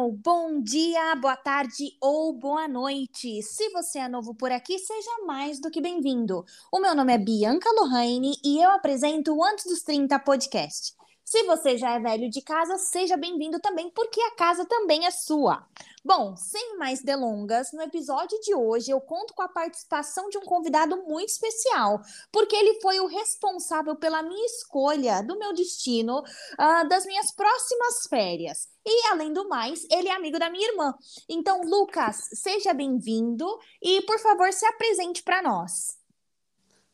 [0.00, 0.12] pessoal!
[0.12, 3.42] Bom dia, boa tarde ou boa noite!
[3.42, 6.44] Se você é novo por aqui, seja mais do que bem-vindo.
[6.72, 10.94] O meu nome é Bianca Lohane e eu apresento o Antes dos 30 podcast.
[11.22, 15.10] Se você já é velho de casa, seja bem-vindo também, porque a casa também é
[15.10, 15.64] sua.
[16.02, 20.40] Bom, sem mais delongas, no episódio de hoje eu conto com a participação de um
[20.40, 22.00] convidado muito especial,
[22.32, 28.06] porque ele foi o responsável pela minha escolha, do meu destino, uh, das minhas próximas
[28.08, 28.66] férias.
[28.84, 30.94] E, além do mais, ele é amigo da minha irmã.
[31.28, 33.46] Então, Lucas, seja bem-vindo
[33.82, 35.98] e, por favor, se apresente para nós.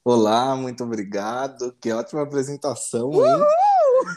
[0.05, 1.73] Olá, muito obrigado.
[1.81, 3.21] Que ótima apresentação, hein?
[3.21, 3.47] Uhul!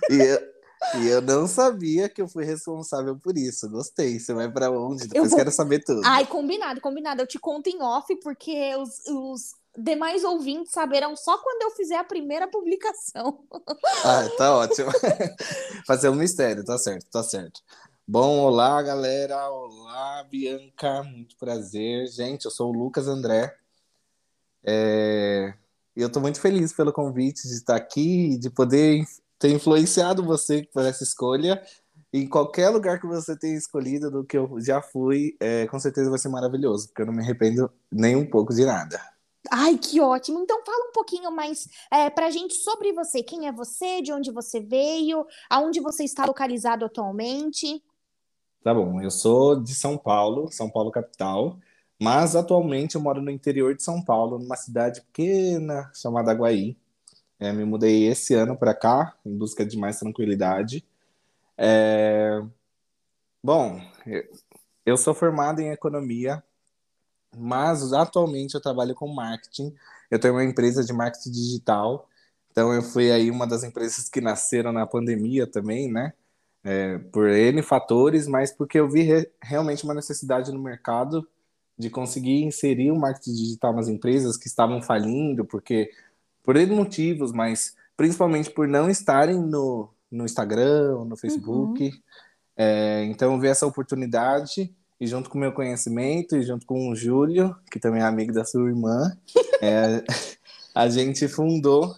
[0.09, 0.58] E
[0.95, 3.69] e eu não sabia que eu fui responsável por isso.
[3.69, 4.19] Gostei.
[4.19, 5.07] Você vai para onde?
[5.07, 5.37] Depois eu vou...
[5.37, 6.01] quero saber tudo.
[6.05, 7.21] Ai, combinado, combinado.
[7.21, 9.41] Eu te conto em off, porque os, os
[9.77, 13.43] demais ouvintes saberão só quando eu fizer a primeira publicação.
[14.03, 14.91] Ah, tá ótimo.
[15.85, 17.61] Fazer um mistério, tá certo, tá certo.
[18.07, 19.49] Bom, olá, galera.
[19.49, 21.03] Olá, Bianca.
[21.03, 22.07] Muito prazer.
[22.07, 23.55] Gente, eu sou o Lucas André.
[24.63, 25.53] É...
[25.95, 29.05] E eu estou muito feliz pelo convite de estar aqui, de poder
[29.39, 31.63] ter influenciado você por essa escolha.
[32.11, 36.09] Em qualquer lugar que você tenha escolhido do que eu já fui, é, com certeza
[36.09, 38.99] vai ser maravilhoso, porque eu não me arrependo nem um pouco de nada.
[39.49, 40.39] Ai, que ótimo!
[40.39, 43.23] Então fala um pouquinho mais é, pra gente sobre você.
[43.23, 47.81] Quem é você, de onde você veio, aonde você está localizado atualmente.
[48.61, 51.57] Tá bom, eu sou de São Paulo, São Paulo capital,
[52.01, 56.75] mas atualmente eu moro no interior de São Paulo, numa cidade pequena chamada Aguaí.
[57.39, 60.85] É, me mudei esse ano para cá, em busca de mais tranquilidade.
[61.57, 62.41] É...
[63.41, 63.81] Bom,
[64.85, 66.43] eu sou formado em economia,
[67.37, 69.73] mas atualmente eu trabalho com marketing.
[70.11, 72.09] Eu tenho uma empresa de marketing digital,
[72.51, 76.13] então eu fui aí uma das empresas que nasceram na pandemia também, né?
[76.63, 81.25] É, por N fatores, mas porque eu vi re realmente uma necessidade no mercado
[81.77, 85.89] de conseguir inserir o marketing digital nas empresas que estavam falindo, porque
[86.49, 91.83] por N motivos, mas principalmente por não estarem no, no Instagram, no Facebook.
[91.83, 91.91] Uhum.
[92.57, 96.89] É, então eu vi essa oportunidade e junto com o meu conhecimento e junto com
[96.89, 99.15] o Júlio, que também é amigo da sua irmã,
[99.61, 100.03] é,
[100.73, 101.95] a gente fundou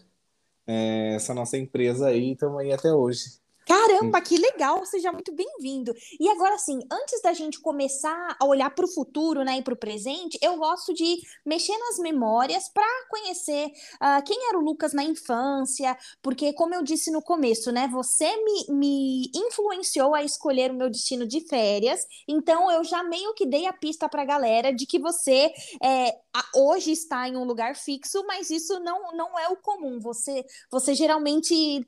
[0.68, 3.41] é, essa nossa empresa aí e estamos aí até hoje.
[3.72, 4.86] Caramba, que legal!
[4.86, 5.94] Seja muito bem-vindo.
[6.20, 9.74] E agora, assim, antes da gente começar a olhar para o futuro, né, e para
[9.74, 14.92] o presente, eu gosto de mexer nas memórias para conhecer uh, quem era o Lucas
[14.92, 20.72] na infância, porque, como eu disse no começo, né, você me, me influenciou a escolher
[20.72, 24.26] o meu destino de férias, então eu já meio que dei a pista para a
[24.26, 25.50] galera de que você
[25.82, 26.18] é,
[26.54, 29.98] hoje está em um lugar fixo, mas isso não, não é o comum.
[30.02, 31.88] Você, você geralmente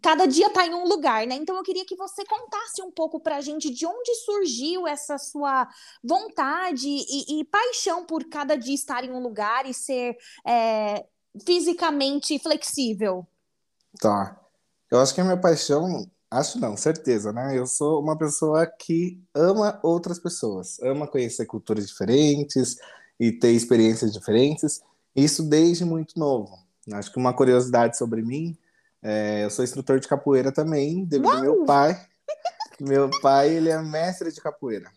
[0.00, 1.34] cada dia está em um lugar, né?
[1.34, 5.18] Então eu queria que você contasse um pouco para a gente de onde surgiu essa
[5.18, 5.68] sua
[6.02, 10.16] vontade e, e, paixão por cada dia estar em um lugar e ser
[10.46, 11.04] é,
[11.44, 13.26] fisicamente flexível.
[14.00, 14.38] Tá.
[14.90, 17.58] Eu acho que a minha paixão, acho não, certeza, né?
[17.58, 22.76] Eu sou uma pessoa que ama outras pessoas, ama conhecer culturas diferentes
[23.18, 24.80] e ter experiências diferentes.
[25.14, 26.56] Isso desde muito novo.
[26.92, 28.56] Acho que uma curiosidade sobre mim
[29.08, 31.98] é, eu sou instrutor de capoeira também, devido ao meu pai.
[32.78, 34.90] meu pai, ele é mestre de capoeira.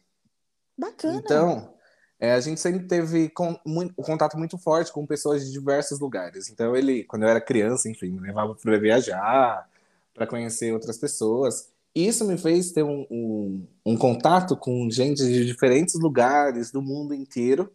[0.78, 1.18] Bacana.
[1.18, 1.74] Então,
[2.20, 5.98] é, a gente sempre teve com, muito, um contato muito forte com pessoas de diversos
[6.02, 6.50] lugares.
[6.50, 9.66] Então, ele, quando eu era criança, enfim, me levava para viajar,
[10.14, 11.70] para conhecer outras pessoas.
[11.96, 17.14] Isso me fez ter um, um, um contato com gente de diferentes lugares do mundo
[17.14, 17.72] inteiro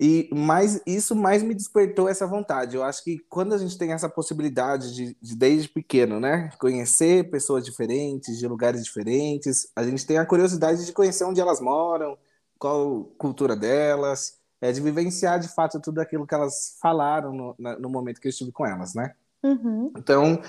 [0.00, 2.76] e mais isso mais me despertou essa vontade.
[2.76, 7.28] Eu acho que quando a gente tem essa possibilidade de, de, desde pequeno, né, conhecer
[7.30, 12.16] pessoas diferentes, de lugares diferentes, a gente tem a curiosidade de conhecer onde elas moram,
[12.58, 17.88] qual cultura delas, é de vivenciar de fato tudo aquilo que elas falaram no, no
[17.88, 19.14] momento que eu estive com elas, né?
[19.42, 19.92] Uhum.
[19.96, 20.40] Então,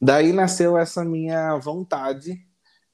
[0.00, 2.45] daí nasceu essa minha vontade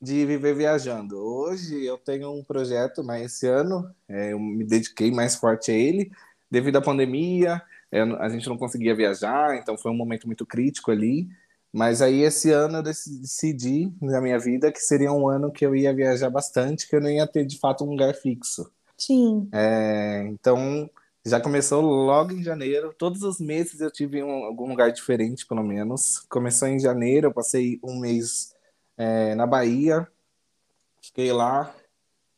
[0.02, 1.16] de viver viajando.
[1.16, 5.74] Hoje eu tenho um projeto, mas esse ano é, eu me dediquei mais forte a
[5.74, 6.10] ele,
[6.50, 7.62] devido à pandemia,
[7.92, 11.28] é, a gente não conseguia viajar, então foi um momento muito crítico ali.
[11.72, 15.74] Mas aí esse ano eu decidi na minha vida que seria um ano que eu
[15.74, 18.70] ia viajar bastante, que eu não ia ter de fato um lugar fixo.
[18.98, 19.48] Sim.
[19.52, 20.90] É, então
[21.24, 22.92] já começou logo em janeiro.
[22.98, 26.18] Todos os meses eu tive um, algum lugar diferente, pelo menos.
[26.28, 28.52] Começou em janeiro, eu passei um mês
[28.96, 30.06] é, na Bahia.
[31.00, 31.74] Fiquei lá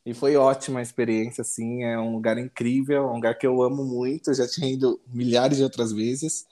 [0.06, 3.84] e foi ótima a experiência, assim, é um lugar incrível, um lugar que eu amo
[3.84, 6.46] muito, já tinha ido milhares de outras vezes,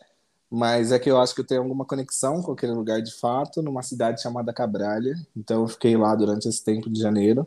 [0.50, 3.60] mas é que eu acho que eu tenho alguma conexão com aquele lugar de fato,
[3.60, 7.46] numa cidade chamada Cabralha, então eu fiquei lá durante esse tempo de janeiro.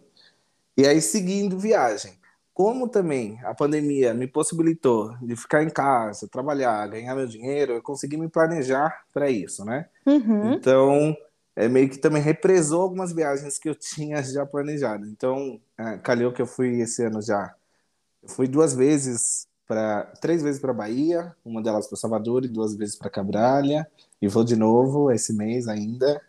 [0.77, 2.13] E aí, seguindo viagem.
[2.53, 7.81] Como também a pandemia me possibilitou de ficar em casa, trabalhar, ganhar meu dinheiro, eu
[7.81, 9.87] consegui me planejar para isso, né?
[10.05, 10.53] Uhum.
[10.53, 11.17] Então,
[11.55, 15.05] é meio que também represou algumas viagens que eu tinha já planejado.
[15.07, 17.55] Então, é, calhou que eu fui esse ano já.
[18.21, 22.75] Eu fui duas vezes para três vezes para Bahia, uma delas para Salvador e duas
[22.75, 23.87] vezes para Cabralha,
[24.21, 26.21] e vou de novo esse mês ainda.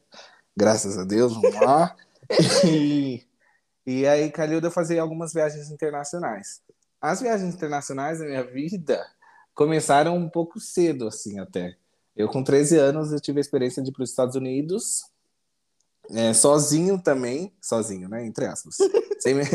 [0.57, 1.95] Graças a Deus, vamos lá.
[2.67, 3.23] e,
[3.87, 6.63] e aí calhou de eu fazer algumas viagens internacionais.
[7.01, 9.07] As viagens internacionais da minha vida
[9.55, 11.77] começaram um pouco cedo, assim, até.
[12.17, 15.05] Eu, com 13 anos, eu tive a experiência de ir para os Estados Unidos,
[16.11, 18.77] é, sozinho também, sozinho, né, entre aspas,
[19.19, 19.49] sem, minha,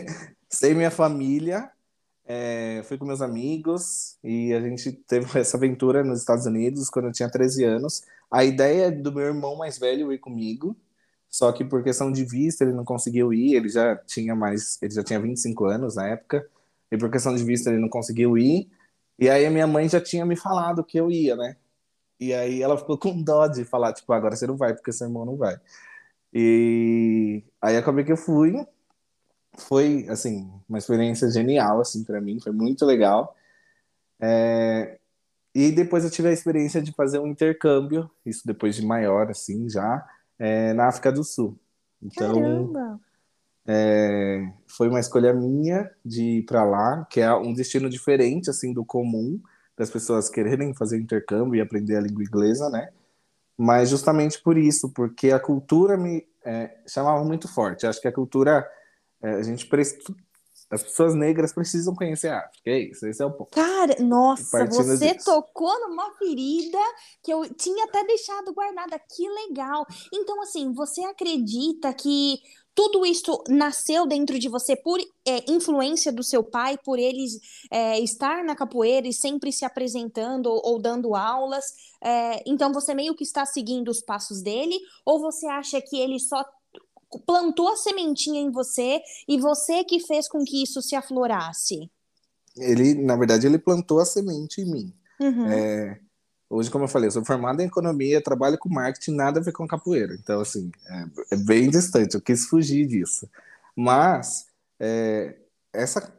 [0.50, 1.70] sem minha família,
[2.26, 7.06] é, fui com meus amigos e a gente teve essa aventura nos Estados Unidos quando
[7.06, 8.04] eu tinha 13 anos.
[8.30, 10.76] A ideia do meu irmão mais velho ir comigo,
[11.30, 14.94] só que por questão de vista ele não conseguiu ir, ele já tinha mais, ele
[14.94, 16.48] já tinha 25 anos na época,
[16.92, 18.70] e por questão de vista ele não conseguiu ir.
[19.20, 21.56] E aí a minha mãe já tinha me falado que eu ia, né?
[22.20, 25.08] E aí ela ficou com dó de falar, tipo, agora você não vai porque seu
[25.08, 25.60] irmão não vai.
[26.34, 28.56] E aí acabei que eu fui.
[29.58, 33.36] Foi, assim, uma experiência genial, assim, para mim, foi muito legal.
[34.20, 34.98] É...
[35.54, 39.70] E depois eu tive a experiência de fazer um intercâmbio, isso depois de maior, assim,
[39.70, 40.08] já,
[40.40, 41.60] é, na África do Sul.
[42.02, 43.00] Então, Caramba!
[43.68, 48.74] É, foi uma escolha minha de ir para lá, que é um destino diferente assim
[48.74, 49.40] do comum
[49.78, 52.90] das pessoas quererem fazer intercâmbio e aprender a língua inglesa, né?
[53.64, 57.86] Mas justamente por isso, porque a cultura me é, chamava muito forte.
[57.86, 58.68] Acho que a cultura
[59.22, 59.68] é, a gente
[60.72, 62.72] as pessoas negras precisam conhecer a África.
[62.72, 63.52] É isso, esse é o ponto.
[63.52, 65.26] Cara, nossa, você disso.
[65.26, 66.80] tocou numa ferida
[67.22, 68.98] que eu tinha até deixado guardada.
[68.98, 69.86] Que legal.
[70.12, 72.40] Então, assim, você acredita que
[72.74, 77.40] tudo isso nasceu dentro de você por é, influência do seu pai, por eles
[77.70, 81.66] é, estar na capoeira e sempre se apresentando ou, ou dando aulas?
[82.02, 84.80] É, então, você meio que está seguindo os passos dele?
[85.06, 86.44] Ou você acha que ele só
[87.26, 91.92] plantou a sementinha em você e você que fez com que isso se aflorasse?
[92.56, 94.94] Ele, na verdade, ele plantou a semente em mim.
[95.20, 95.48] Uhum.
[95.48, 96.00] É,
[96.52, 99.54] hoje, como eu falei, eu sou formado em economia, trabalho com marketing, nada a ver
[99.54, 100.14] com capoeira.
[100.16, 102.16] Então, assim, é, é bem distante.
[102.16, 103.30] Eu quis fugir disso.
[103.76, 104.48] Mas
[104.80, 105.36] é,
[105.74, 106.12] essa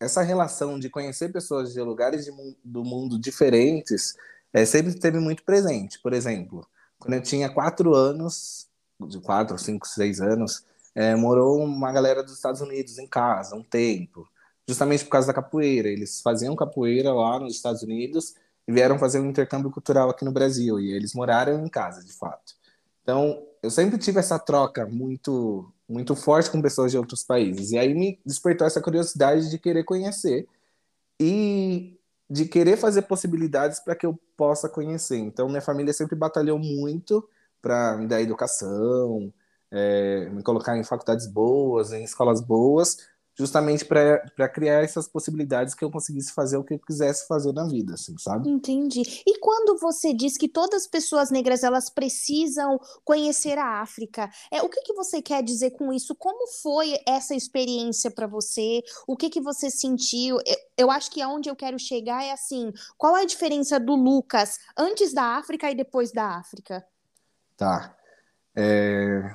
[0.00, 2.32] essa relação de conhecer pessoas de lugares de,
[2.64, 4.16] do mundo diferentes
[4.52, 6.00] é, sempre esteve muito presente.
[6.00, 6.66] Por exemplo,
[6.98, 8.66] quando eu tinha quatro anos,
[8.98, 13.62] de quatro, cinco, seis anos, é, morou uma galera dos Estados Unidos em casa, um
[13.62, 14.26] tempo,
[14.66, 15.88] justamente por causa da capoeira.
[15.88, 18.34] Eles faziam capoeira lá nos Estados Unidos
[18.70, 22.54] vieram fazer um intercâmbio cultural aqui no Brasil, e eles moraram em casa, de fato.
[23.02, 27.72] Então, eu sempre tive essa troca muito muito forte com pessoas de outros países.
[27.72, 30.46] E aí me despertou essa curiosidade de querer conhecer
[31.18, 31.98] e
[32.30, 35.18] de querer fazer possibilidades para que eu possa conhecer.
[35.18, 37.28] Então, minha família sempre batalhou muito
[37.60, 39.32] para me dar educação,
[39.70, 42.98] é, me colocar em faculdades boas, em escolas boas,
[43.40, 47.66] justamente para criar essas possibilidades que eu conseguisse fazer o que eu quisesse fazer na
[47.66, 48.50] vida, assim, sabe?
[48.50, 49.00] Entendi.
[49.26, 54.62] E quando você diz que todas as pessoas negras elas precisam conhecer a África, é
[54.62, 56.14] o que que você quer dizer com isso?
[56.14, 58.82] Como foi essa experiência para você?
[59.06, 60.36] O que que você sentiu?
[60.46, 63.94] Eu, eu acho que aonde eu quero chegar é assim, qual é a diferença do
[63.94, 66.84] Lucas antes da África e depois da África?
[67.56, 67.96] Tá.
[68.54, 69.34] É,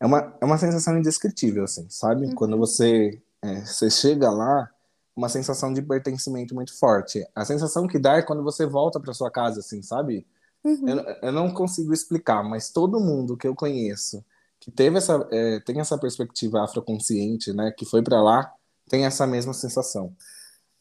[0.00, 2.34] é uma, é uma sensação indescritível, assim, sabe?
[2.34, 4.68] Quando você, é, você chega lá,
[5.14, 7.24] uma sensação de pertencimento muito forte.
[7.34, 10.26] A sensação que dá é quando você volta para sua casa, assim, sabe?
[10.64, 10.88] Uhum.
[10.88, 14.24] Eu, eu não consigo explicar, mas todo mundo que eu conheço
[14.60, 18.52] que teve essa, é, tem essa perspectiva afroconsciente, né, que foi para lá,
[18.88, 20.14] tem essa mesma sensação.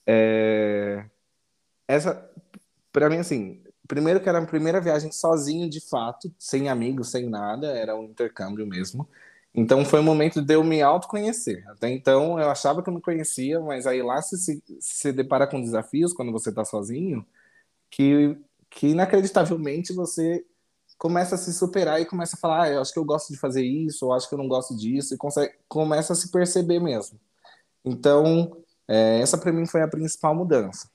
[0.05, 1.05] É,
[1.87, 2.29] essa,
[2.91, 7.27] para mim, assim, primeiro que era a primeira viagem sozinho, de fato, sem amigos, sem
[7.29, 9.09] nada, era um intercâmbio mesmo.
[9.53, 11.67] Então foi o momento de eu me autoconhecer.
[11.69, 15.47] Até então eu achava que eu me conhecia, mas aí lá se se, se depara
[15.47, 17.25] com desafios quando você está sozinho,
[17.89, 18.37] que,
[18.69, 20.45] que inacreditavelmente você
[20.97, 23.39] começa a se superar e começa a falar, ah, eu acho que eu gosto de
[23.39, 26.79] fazer isso, ou acho que eu não gosto disso, e consegue, começa a se perceber
[26.79, 27.19] mesmo.
[27.85, 30.89] Então, é, essa para mim foi a principal mudança.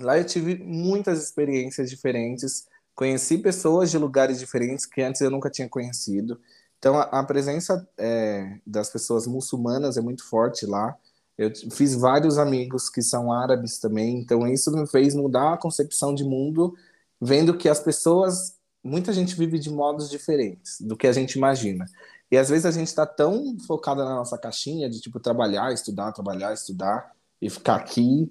[0.00, 5.50] Lá eu tive muitas experiências diferentes, conheci pessoas de lugares diferentes que antes eu nunca
[5.50, 6.40] tinha conhecido.
[6.78, 10.96] Então a, a presença é, das pessoas muçulmanas é muito forte lá.
[11.36, 16.14] Eu fiz vários amigos que são árabes também, então isso me fez mudar a concepção
[16.14, 16.74] de mundo,
[17.20, 21.86] vendo que as pessoas, muita gente vive de modos diferentes do que a gente imagina.
[22.30, 26.12] E às vezes a gente está tão focada na nossa caixinha de tipo trabalhar, estudar,
[26.12, 28.30] trabalhar, estudar e ficar aqui,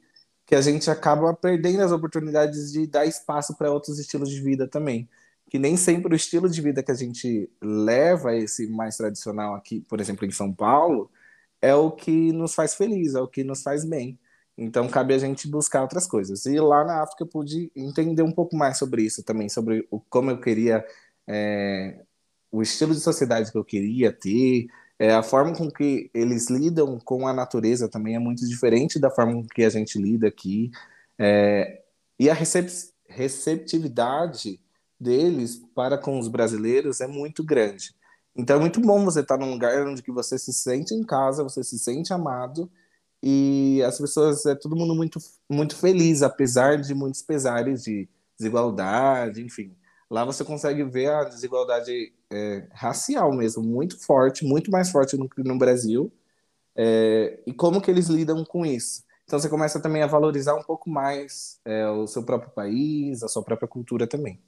[0.50, 4.68] que a gente acaba perdendo as oportunidades de dar espaço para outros estilos de vida
[4.68, 5.08] também.
[5.48, 9.82] Que nem sempre o estilo de vida que a gente leva, esse mais tradicional aqui,
[9.82, 11.12] por exemplo, em São Paulo,
[11.62, 14.18] é o que nos faz feliz, é o que nos faz bem.
[14.58, 16.44] Então cabe a gente buscar outras coisas.
[16.48, 20.00] E lá na África eu pude entender um pouco mais sobre isso também, sobre o,
[20.00, 20.84] como eu queria
[21.27, 22.03] é,
[22.51, 24.65] o estilo de sociedade que eu queria ter,
[25.00, 29.10] é, a forma com que eles lidam com a natureza também é muito diferente da
[29.10, 30.70] forma com que a gente lida aqui.
[31.18, 31.82] É,
[32.20, 32.70] e a recep
[33.08, 34.60] receptividade
[35.00, 37.96] deles para com os brasileiros é muito grande.
[38.36, 41.44] Então é muito bom você estar num lugar onde que você se sente em casa,
[41.44, 42.70] você se sente amado
[43.24, 49.41] e as pessoas é todo mundo muito muito feliz, apesar de muitos pesares de desigualdade,
[49.41, 49.75] enfim.
[50.09, 55.29] Lá você consegue ver a desigualdade é, racial mesmo, muito forte, muito mais forte do
[55.29, 56.11] que no Brasil.
[56.75, 59.03] É, e como que eles lidam com isso?
[59.25, 63.27] Então você começa também a valorizar um pouco mais é, o seu próprio país, a
[63.27, 64.41] sua própria cultura também.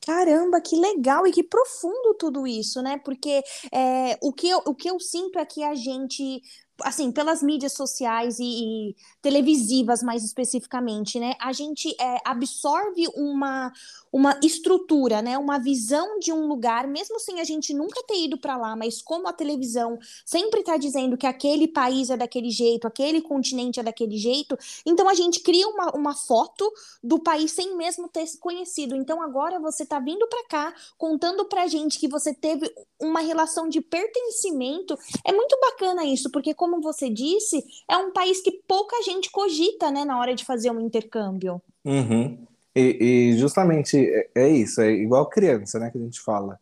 [0.00, 2.98] Caramba, que legal e que profundo tudo isso, né?
[3.04, 6.40] Porque é, o, que eu, o que eu sinto é que a gente
[6.82, 11.34] assim, pelas mídias sociais e, e, televisivas mais especificamente, né?
[11.40, 13.72] A gente é, absorve uma,
[14.12, 15.38] uma estrutura, né?
[15.38, 19.00] Uma visão de um lugar, mesmo sem a gente nunca ter ido para lá, mas
[19.00, 23.82] como a televisão sempre está dizendo que aquele país é daquele jeito, aquele continente é
[23.82, 26.70] daquele jeito, então a gente cria uma, uma foto
[27.02, 28.96] do país sem mesmo ter se conhecido.
[28.96, 33.68] Então agora você está vindo para cá contando pra gente que você teve uma relação
[33.68, 34.98] de pertencimento.
[35.24, 39.90] É muito bacana isso, porque como você disse, é um país que pouca gente cogita,
[39.90, 41.60] né, na hora de fazer um intercâmbio.
[41.84, 42.46] Uhum.
[42.74, 46.58] E, e, justamente é, é, isso, é igual criança, né, que a gente fala.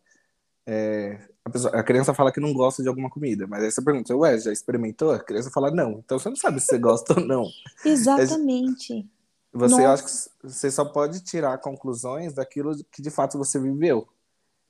[0.65, 3.81] É, a, pessoa, a, criança fala que não gosta de alguma comida, mas aí você
[3.81, 5.11] pergunta, ué, já experimentou?
[5.11, 6.01] A criança fala não.
[6.03, 7.45] Então você não sabe se você gosta ou não.
[7.85, 9.05] Exatamente.
[9.53, 9.93] Você Nossa.
[9.93, 14.07] acha que você só pode tirar conclusões daquilo que de fato você viveu.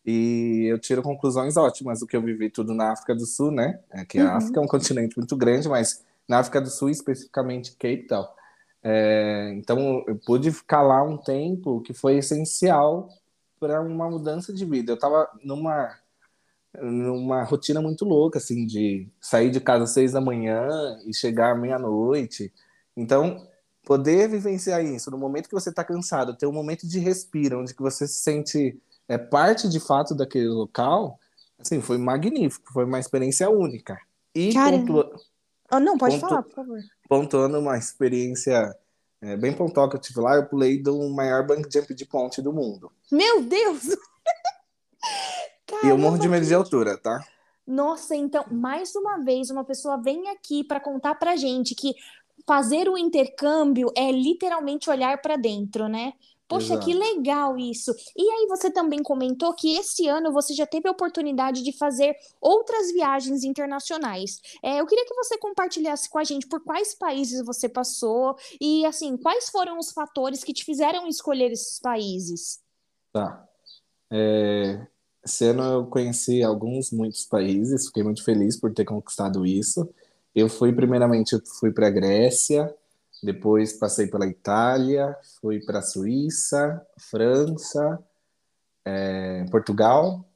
[0.06, 3.80] E eu tiro conclusões ótimas do que eu vivi tudo na África do Sul, né?
[3.90, 4.38] É que a uhum.
[4.38, 8.28] África é um continente muito grande, mas na África do Sul, especificamente Cape Town.
[8.84, 13.10] É, então, eu pude ficar lá um tempo que foi essencial
[13.60, 14.92] para uma mudança de vida.
[14.92, 15.98] Eu estava numa
[16.82, 20.68] numa rotina muito louca, assim, de sair de casa às seis da manhã
[21.06, 22.54] e chegar meia-noite.
[22.96, 23.48] Então,
[23.84, 27.74] poder vivenciar isso no momento que você está cansado, ter um momento de respiro, onde
[27.74, 31.20] que você se sente é parte de fato daquele local,
[31.60, 33.98] assim, foi magnífico, foi uma experiência única.
[34.34, 35.12] E pontua...
[35.72, 36.30] oh, não, pode pontu...
[36.30, 36.80] falar, por favor.
[37.08, 38.76] Pontuando uma experiência
[39.22, 42.42] é, bem pontual que eu tive lá, eu pulei do maior bank jump de ponte
[42.42, 42.92] do mundo.
[43.12, 43.84] Meu Deus!
[45.66, 47.20] Caramba, e eu morro de medo de altura, tá?
[47.66, 51.96] Nossa, então, mais uma vez, uma pessoa vem aqui para contar pra gente que
[52.46, 56.14] fazer o intercâmbio é literalmente olhar para dentro, né?
[56.48, 56.86] Poxa, Exato.
[56.86, 57.92] que legal isso.
[58.16, 62.16] E aí você também comentou que esse ano você já teve a oportunidade de fazer
[62.40, 64.40] outras viagens internacionais.
[64.62, 68.86] É, eu queria que você compartilhasse com a gente por quais países você passou e
[68.86, 72.60] assim, quais foram os fatores que te fizeram escolher esses países.
[73.12, 73.44] Tá.
[74.12, 74.86] É,
[75.26, 79.90] esse ano eu conheci alguns, muitos países, fiquei muito feliz por ter conquistado isso.
[80.36, 82.72] Eu fui, primeiramente, eu fui para a Grécia,
[83.22, 88.00] depois passei pela Itália, fui para a Suíça, França,
[88.84, 90.28] é, Portugal,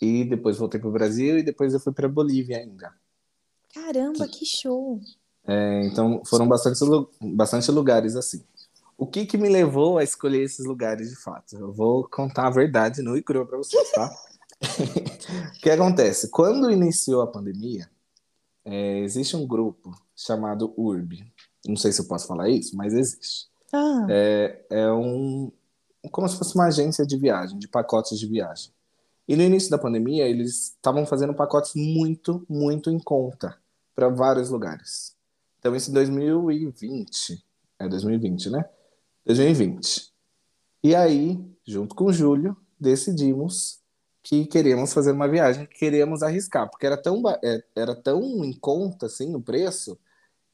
[0.00, 2.92] e depois voltei para o Brasil e depois eu fui para a Bolívia ainda.
[3.74, 5.00] Caramba, que, que show!
[5.46, 6.78] É, então foram bastante,
[7.20, 8.44] bastante lugares assim.
[8.96, 11.56] O que, que me levou a escolher esses lugares de fato?
[11.56, 14.12] Eu vou contar a verdade no e crua para vocês, tá?
[15.56, 16.28] o que acontece?
[16.30, 17.88] Quando iniciou a pandemia,
[18.64, 21.32] é, existe um grupo chamado URB,
[21.66, 23.48] não sei se eu posso falar isso, mas existe.
[23.72, 24.06] Ah.
[24.08, 25.50] É, é um
[26.10, 28.72] como se fosse uma agência de viagem, de pacotes de viagem.
[29.26, 33.58] E no início da pandemia, eles estavam fazendo pacotes muito, muito em conta
[33.94, 35.14] para vários lugares.
[35.58, 37.44] Então, esse 2020,
[37.78, 38.64] é 2020, né?
[39.26, 40.12] 2020.
[40.82, 43.80] E aí, junto com o Júlio, decidimos
[44.22, 48.52] que queríamos fazer uma viagem, que queríamos arriscar, porque era tão, é, era tão em
[48.52, 49.98] conta, assim, o preço,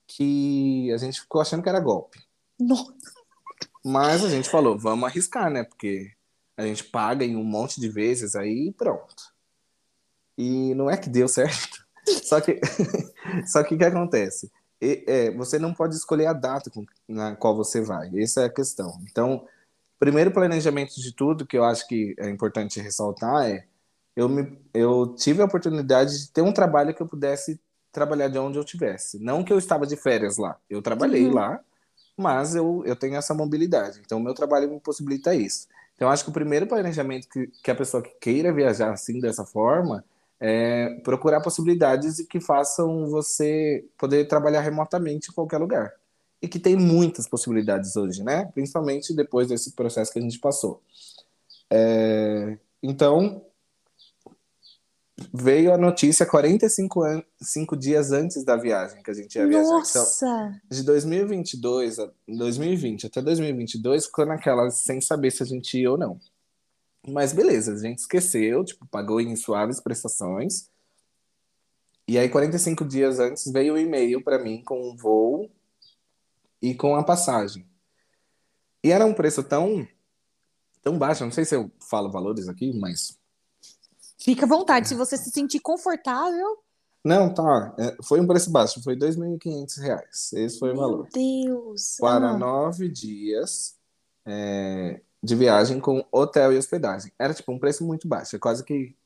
[0.06, 2.20] que a gente ficou achando que era golpe.
[2.58, 2.94] Nossa.
[3.84, 5.64] Mas a gente falou, vamos arriscar, né?
[5.64, 6.10] Porque
[6.56, 9.34] a gente paga em um monte de vezes aí pronto.
[10.36, 11.84] E não é que deu certo.
[12.24, 12.60] Só que
[13.46, 14.52] só que o que acontece?
[14.80, 18.10] E, é, você não pode escolher a data com, na qual você vai.
[18.20, 19.00] Essa é a questão.
[19.10, 19.46] Então,
[19.98, 23.66] primeiro planejamento de tudo que eu acho que é importante ressaltar é
[24.14, 27.60] eu, me, eu tive a oportunidade de ter um trabalho que eu pudesse
[27.94, 29.18] trabalhar de onde eu tivesse.
[29.18, 31.34] Não que eu estava de férias lá, eu trabalhei uhum.
[31.34, 31.60] lá,
[32.16, 34.00] mas eu, eu tenho essa mobilidade.
[34.04, 35.66] Então, o meu trabalho me possibilita isso.
[35.94, 39.44] Então, acho que o primeiro planejamento que, que a pessoa que queira viajar assim, dessa
[39.44, 40.04] forma,
[40.40, 45.92] é procurar possibilidades que façam você poder trabalhar remotamente em qualquer lugar.
[46.42, 48.44] E que tem muitas possibilidades hoje, né?
[48.52, 50.82] Principalmente depois desse processo que a gente passou.
[51.70, 53.42] É, então,
[55.32, 59.68] veio a notícia 45 an cinco dias antes da viagem que a gente ia viajar.
[59.68, 59.96] Nossa!
[59.96, 65.90] Então, de 2022 a 2020 até 2022 ficou naquela sem saber se a gente ia
[65.90, 66.18] ou não.
[67.06, 70.68] Mas beleza, a gente esqueceu, tipo, pagou em suaves prestações.
[72.08, 75.50] E aí 45 dias antes veio o um e-mail para mim com o um voo
[76.60, 77.66] e com a passagem.
[78.82, 79.86] E era um preço tão
[80.82, 83.18] tão baixo, não sei se eu falo valores aqui, mas
[84.24, 86.56] Fica à vontade, se você se sentir confortável.
[87.04, 87.74] Não, tá.
[87.78, 90.32] É, foi um preço baixo, foi R$ 2.500.
[90.32, 91.08] Esse foi o valor.
[91.14, 91.98] Meu Deus!
[92.00, 92.38] Para ah.
[92.38, 93.76] nove dias
[94.24, 97.12] é, de viagem com hotel e hospedagem.
[97.18, 98.34] Era tipo um preço muito baixo.
[98.34, 98.96] É quase que,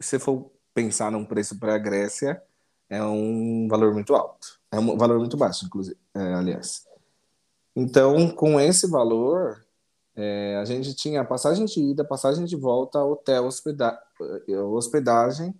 [0.00, 2.42] se for pensar num preço para a Grécia,
[2.88, 4.58] é um valor muito alto.
[4.72, 6.86] É um valor muito baixo, inclusive, é, aliás.
[7.76, 9.62] Então, com esse valor,
[10.14, 14.05] é, a gente tinha passagem de ida, passagem de volta, hotel, hospeda eh,
[14.72, 15.54] hospedagem.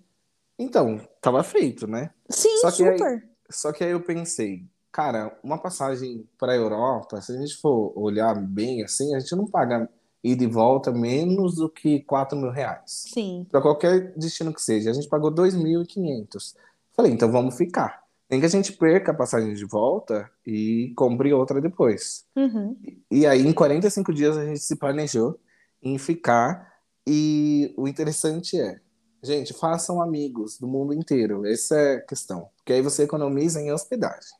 [0.58, 2.10] Então, tava feito, né?
[2.28, 3.02] Sim, só super.
[3.02, 7.56] Aí, só que aí eu pensei, cara, uma passagem para a Europa, se a gente
[7.56, 9.88] for olhar bem assim, a gente não paga
[10.24, 13.04] ida e volta menos do que 4 mil reais.
[13.12, 13.46] Sim.
[13.50, 14.90] Para qualquer destino que seja.
[14.90, 16.56] A gente pagou 2.500.
[16.94, 18.02] Falei, então vamos ficar.
[18.28, 22.24] Nem que a gente perca a passagem de volta e compre outra depois.
[22.34, 22.76] Uhum.
[23.08, 25.38] E aí, em 45 dias, a gente se planejou
[25.80, 26.74] em ficar.
[27.06, 28.80] E o interessante é,
[29.22, 31.46] gente, façam amigos do mundo inteiro.
[31.46, 32.48] Essa é a questão.
[32.56, 34.32] Porque aí você economiza em hospedagem.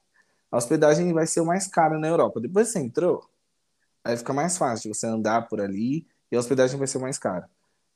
[0.50, 2.40] A hospedagem vai ser o mais caro na Europa.
[2.40, 3.29] Depois você entrou,
[4.05, 7.48] aí fica mais fácil você andar por ali e a hospedagem vai ser mais cara.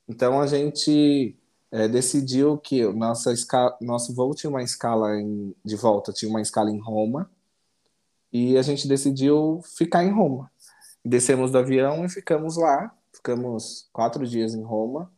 [0.09, 1.37] Então a gente
[1.70, 6.42] é, decidiu que nossa escala, nosso voo tinha uma escala em, de volta, tinha uma
[6.42, 7.30] escala em Roma,
[8.33, 10.50] e a gente decidiu ficar em Roma.
[11.04, 15.12] Descemos do avião e ficamos lá, ficamos quatro dias em Roma,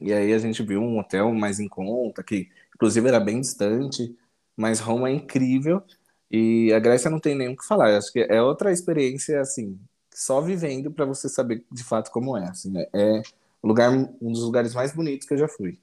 [0.00, 4.16] e aí a gente viu um hotel mais em conta, que inclusive era bem distante,
[4.56, 5.82] mas Roma é incrível,
[6.30, 9.78] e a Grécia não tem nem o que falar, acho que é outra experiência, assim,
[10.12, 12.86] só vivendo para você saber de fato como é, assim, né?
[12.92, 13.22] é
[13.62, 15.78] um lugar, um dos lugares mais bonitos que eu já fui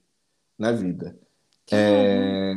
[0.58, 1.16] na vida.
[1.70, 2.54] É...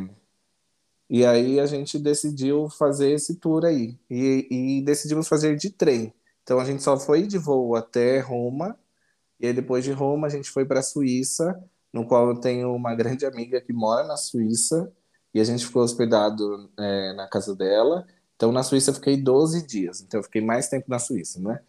[1.08, 3.98] E aí a gente decidiu fazer esse tour aí.
[4.08, 6.12] E, e, decidimos fazer de trem.
[6.42, 8.78] Então a gente só foi de voo até Roma.
[9.40, 11.60] E depois de Roma a gente foi para a Suíça,
[11.92, 14.92] no qual eu tenho uma grande amiga que mora na Suíça.
[15.34, 18.06] E a gente ficou hospedado é, na casa dela.
[18.36, 20.00] Então na Suíça eu fiquei 12 dias.
[20.02, 21.60] Então eu fiquei mais tempo na Suíça, né?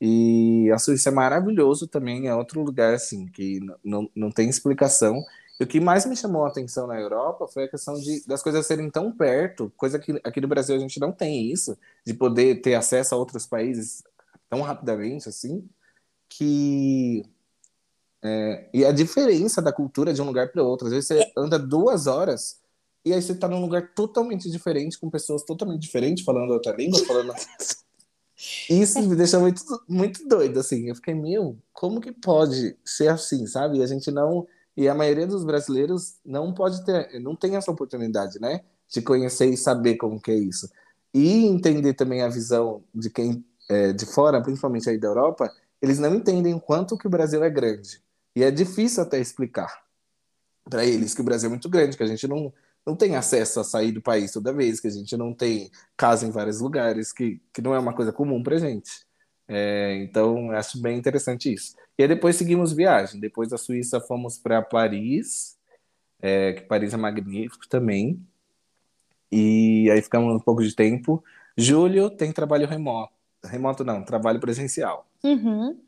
[0.00, 5.22] E a Suíça é maravilhoso também, é outro lugar assim que não, não tem explicação.
[5.58, 8.42] E o que mais me chamou a atenção na Europa foi a questão de, das
[8.42, 12.12] coisas serem tão perto, coisa que aqui no Brasil a gente não tem isso, de
[12.12, 14.02] poder ter acesso a outros países
[14.50, 15.68] tão rapidamente assim,
[16.28, 17.24] que
[18.22, 20.86] é, e a diferença da cultura de um lugar para outro.
[20.86, 22.58] Às vezes você anda duas horas
[23.04, 27.04] e aí você está num lugar totalmente diferente, com pessoas totalmente diferentes, falando outra língua,
[27.04, 27.34] falando
[28.68, 30.88] Isso me deixou muito, muito doido, assim.
[30.88, 33.78] Eu fiquei, meu, como que pode ser assim, sabe?
[33.78, 34.46] E a gente não.
[34.76, 38.60] E a maioria dos brasileiros não pode ter, não tem essa oportunidade, né?
[38.88, 40.68] De conhecer e saber como que é isso.
[41.12, 45.98] E entender também a visão de quem é, de fora, principalmente aí da Europa, eles
[45.98, 48.02] não entendem o quanto que o Brasil é grande.
[48.34, 49.84] E é difícil até explicar
[50.68, 52.52] para eles que o Brasil é muito grande, que a gente não,
[52.84, 56.26] não tem acesso a sair do país toda vez, que a gente não tem casa
[56.26, 59.03] em vários lugares, que, que não é uma coisa comum para gente.
[59.46, 61.76] É, então, acho bem interessante isso.
[61.98, 63.20] E aí depois seguimos viagem.
[63.20, 65.58] Depois da Suíça fomos para Paris,
[66.20, 68.20] é, que Paris é magnífico também.
[69.30, 71.22] E aí ficamos um pouco de tempo.
[71.56, 73.12] Júlio tem trabalho remoto.
[73.44, 75.06] Remoto não, trabalho presencial.
[75.22, 75.78] Uhum.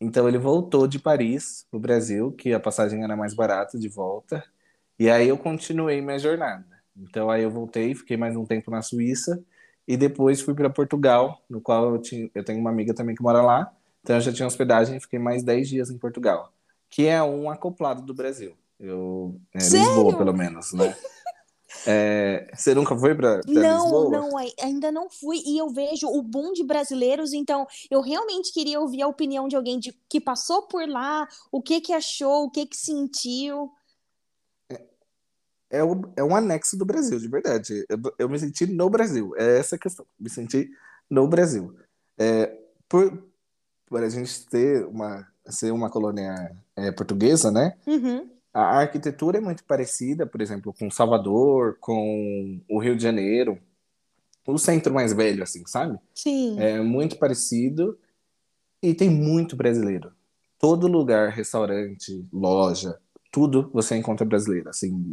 [0.00, 3.88] Então ele voltou de Paris para o Brasil, que a passagem era mais barata de
[3.88, 4.44] volta.
[4.98, 6.66] E aí eu continuei minha jornada.
[6.96, 9.42] Então aí eu voltei, fiquei mais um tempo na Suíça
[9.88, 13.22] e depois fui para Portugal, no qual eu, tinha, eu tenho uma amiga também que
[13.22, 13.72] mora lá.
[14.02, 16.52] Então eu já tinha hospedagem e fiquei mais 10 dias em Portugal,
[16.90, 18.54] que é um acoplado do Brasil.
[18.78, 20.94] Eu, é, Lisboa, pelo menos, né?
[21.86, 25.42] É, você nunca foi para Não, não, ainda não fui.
[25.44, 29.56] E eu vejo o boom de brasileiros, então eu realmente queria ouvir a opinião de
[29.56, 33.70] alguém de, que passou por lá, o que que achou, o que que sentiu.
[35.70, 37.84] É, o, é um anexo do Brasil, de verdade.
[37.88, 40.06] Eu, eu me senti no Brasil, é essa a questão.
[40.18, 40.70] Me senti
[41.10, 41.74] no Brasil.
[42.18, 42.56] É,
[42.88, 43.22] por,
[43.86, 47.76] por a gente ter uma, ser uma colônia é, portuguesa, né?
[47.86, 53.58] Uhum a arquitetura é muito parecida, por exemplo, com Salvador, com o Rio de Janeiro,
[54.46, 55.98] o centro mais velho, assim, sabe?
[56.14, 56.58] Sim.
[56.58, 57.96] É muito parecido
[58.82, 60.12] e tem muito brasileiro.
[60.58, 62.98] Todo lugar, restaurante, loja,
[63.30, 65.08] tudo você encontra brasileiro, assim,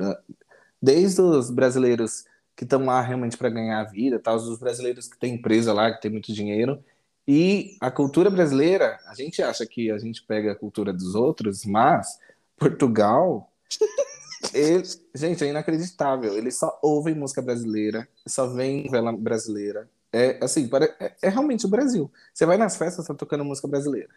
[0.86, 5.18] desde os brasileiros que estão lá realmente para ganhar a vida, tal, os brasileiros que
[5.18, 6.82] têm empresa lá, que tem muito dinheiro,
[7.28, 11.66] e a cultura brasileira, a gente acha que a gente pega a cultura dos outros,
[11.66, 12.20] mas
[12.56, 13.52] Portugal,
[14.54, 14.84] ele,
[15.16, 16.38] gente, é inacreditável.
[16.38, 19.90] Eles só ouvem música brasileira, só vem vela brasileira.
[20.14, 20.70] É assim,
[21.00, 22.12] é, é, realmente o Brasil.
[22.32, 24.14] Você vai nas festas, tá tocando música brasileira.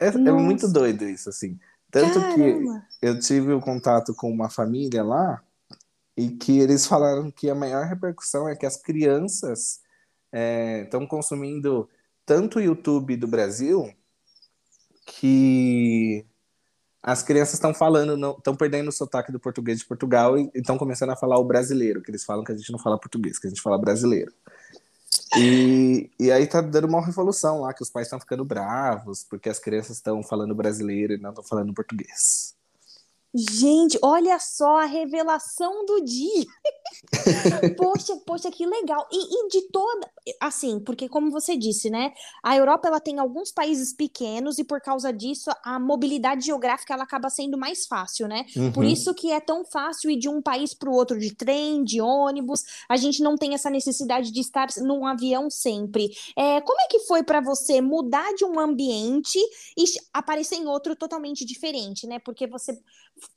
[0.00, 1.60] É, é muito doido isso, assim.
[1.92, 2.86] Tanto Caramba.
[2.98, 5.42] que eu tive o um contato com uma família lá
[6.16, 9.80] e que eles falaram que a maior repercussão é que as crianças
[10.84, 11.88] estão é, consumindo
[12.24, 13.92] tanto o YouTube do Brasil
[15.04, 16.24] que
[17.02, 21.10] as crianças estão falando, estão perdendo o sotaque do português de Portugal e estão começando
[21.10, 23.50] a falar o brasileiro, que eles falam que a gente não fala português, que a
[23.50, 24.32] gente fala brasileiro.
[25.36, 29.48] E, e aí tá dando uma revolução lá, que os pais estão ficando bravos, porque
[29.48, 32.54] as crianças estão falando brasileiro e não estão falando português.
[33.34, 36.44] Gente, olha só a revelação do dia.
[37.78, 39.08] poxa, poxa, que legal.
[39.10, 43.50] E, e, de toda, assim, porque como você disse, né, a Europa ela tem alguns
[43.50, 48.44] países pequenos e por causa disso a mobilidade geográfica ela acaba sendo mais fácil, né?
[48.54, 48.70] Uhum.
[48.70, 51.82] Por isso que é tão fácil ir de um país para o outro de trem,
[51.84, 52.62] de ônibus.
[52.86, 56.10] A gente não tem essa necessidade de estar num avião sempre.
[56.36, 59.38] É, como é que foi para você mudar de um ambiente
[59.76, 62.18] e aparecer em outro totalmente diferente, né?
[62.18, 62.78] Porque você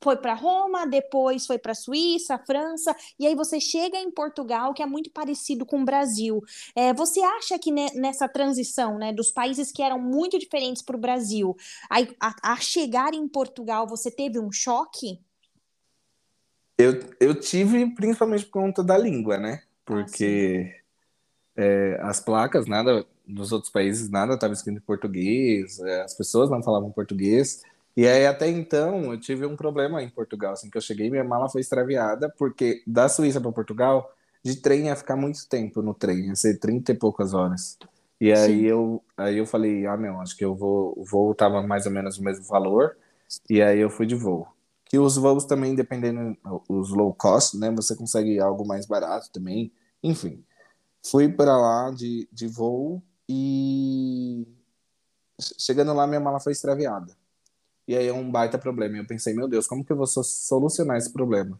[0.00, 4.82] foi para Roma, depois foi para Suíça, França, e aí você chega em Portugal, que
[4.82, 6.42] é muito parecido com o Brasil.
[6.74, 11.00] É, você acha que nessa transição, né, dos países que eram muito diferentes para o
[11.00, 11.56] Brasil,
[11.90, 15.20] a, a, a chegar em Portugal, você teve um choque?
[16.78, 19.62] Eu, eu tive principalmente por conta da língua, né?
[19.84, 20.74] Porque
[21.56, 26.14] ah, é, as placas, nada nos outros países, nada estava escrito em português, é, as
[26.14, 27.62] pessoas não falavam português.
[27.96, 30.52] E aí, até então, eu tive um problema em Portugal.
[30.52, 34.86] Assim que eu cheguei, minha mala foi extraviada, porque da Suíça para Portugal, de trem
[34.86, 37.78] ia ficar muito tempo no trem, ia ser 30 e poucas horas.
[38.20, 41.62] E aí eu, aí eu falei, ah, não, acho que eu vou, o voo tava
[41.62, 42.96] mais ou menos o mesmo valor,
[43.48, 44.46] e aí eu fui de voo.
[44.84, 46.36] Que os voos também, dependendo,
[46.68, 50.44] os low cost, né, você consegue algo mais barato também, enfim.
[51.04, 54.46] Fui para lá de, de voo e
[55.58, 57.16] chegando lá minha mala foi extraviada.
[57.86, 58.96] E aí é um baita problema.
[58.96, 61.58] Eu pensei, meu Deus, como que eu vou solucionar esse problema?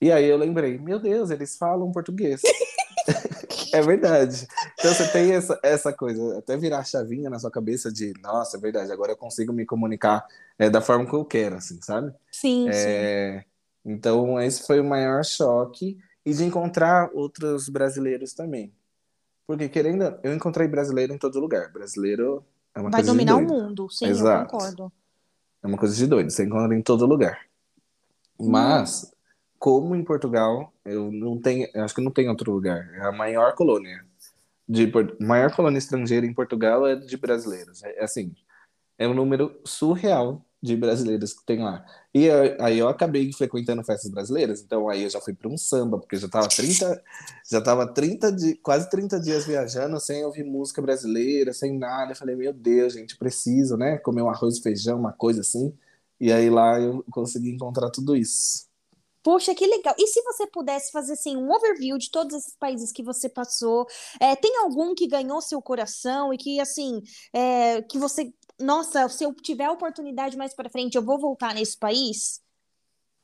[0.00, 2.40] E aí eu lembrei, meu Deus, eles falam português.
[3.72, 4.46] é verdade.
[4.78, 8.56] Então você tem essa, essa coisa, até virar a chavinha na sua cabeça de, nossa,
[8.56, 10.26] é verdade, agora eu consigo me comunicar
[10.58, 12.14] é, da forma que eu quero, assim, sabe?
[12.32, 13.92] Sim, é, sim.
[13.92, 18.72] Então esse foi o maior choque e de encontrar outros brasileiros também.
[19.46, 21.72] Porque querendo, eu encontrei brasileiro em todo lugar.
[21.72, 24.54] Brasileiro é Vai dominar o mundo, sim, Exato.
[24.54, 24.92] eu concordo.
[25.62, 27.46] É uma coisa de doido, você encontra em todo lugar.
[28.38, 29.16] Mas, hum.
[29.58, 32.88] como em Portugal, eu não tenho, eu acho que não tem outro lugar.
[32.94, 34.04] É a maior colônia.
[34.68, 37.82] De, maior colônia estrangeira em Portugal é de brasileiros.
[37.82, 38.34] É, é assim,
[38.96, 41.84] é um número surreal de brasileiros que tem lá.
[42.14, 42.28] E
[42.60, 46.16] aí eu acabei frequentando festas brasileiras, então aí eu já fui para um samba, porque
[46.16, 47.02] já tava 30,
[47.50, 52.12] já tava 30 de, quase 30 dias viajando sem ouvir música brasileira, sem nada.
[52.12, 55.72] Eu falei, meu Deus, gente, preciso, né, comer um arroz e feijão, uma coisa assim.
[56.20, 58.70] E aí lá eu consegui encontrar tudo isso.
[59.22, 59.94] Poxa, que legal.
[59.98, 63.86] E se você pudesse fazer assim um overview de todos esses países que você passou,
[64.18, 69.24] é, tem algum que ganhou seu coração e que assim, é, que você nossa, se
[69.24, 72.40] eu tiver oportunidade mais para frente, eu vou voltar nesse país?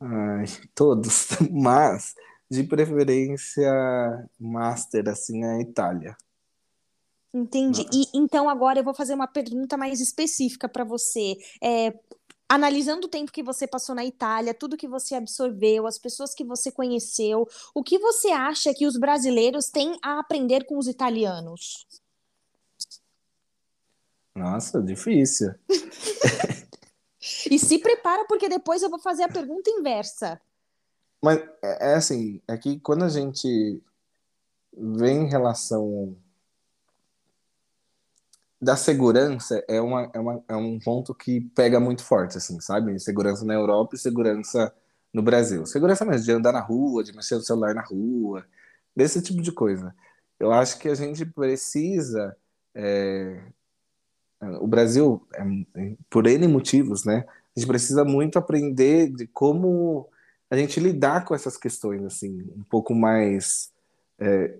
[0.01, 0.45] Ai,
[0.75, 2.15] todos, mas
[2.51, 3.71] de preferência
[4.39, 6.17] master assim a Itália.
[7.35, 7.85] Entendi.
[7.85, 7.99] Nossa.
[7.99, 11.37] E então agora eu vou fazer uma pergunta mais específica para você.
[11.63, 11.93] É,
[12.49, 16.45] analisando o tempo que você passou na Itália, tudo que você absorveu, as pessoas que
[16.45, 21.87] você conheceu, o que você acha que os brasileiros têm a aprender com os italianos?
[24.37, 25.55] Nossa, difícil.
[27.51, 30.41] e se prepara, porque depois eu vou fazer a pergunta inversa.
[31.23, 33.83] Mas é, é assim, é que quando a gente
[34.77, 36.17] vê em relação
[38.61, 42.99] da segurança é, uma, é, uma, é um ponto que pega muito forte, assim, sabe?
[43.01, 44.73] Segurança na Europa e segurança
[45.13, 45.65] no Brasil.
[45.67, 48.47] Segurança mesmo, de andar na rua, de mexer no celular na rua,
[48.95, 49.95] desse tipo de coisa.
[50.39, 52.37] Eu acho que a gente precisa.
[52.75, 53.43] É...
[54.61, 57.25] O Brasil, é, por N motivos, né?
[57.57, 60.09] A gente precisa muito aprender de como
[60.51, 63.73] a gente lidar com essas questões, assim, um pouco mais.
[64.19, 64.55] É...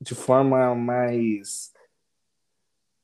[0.00, 1.72] de forma mais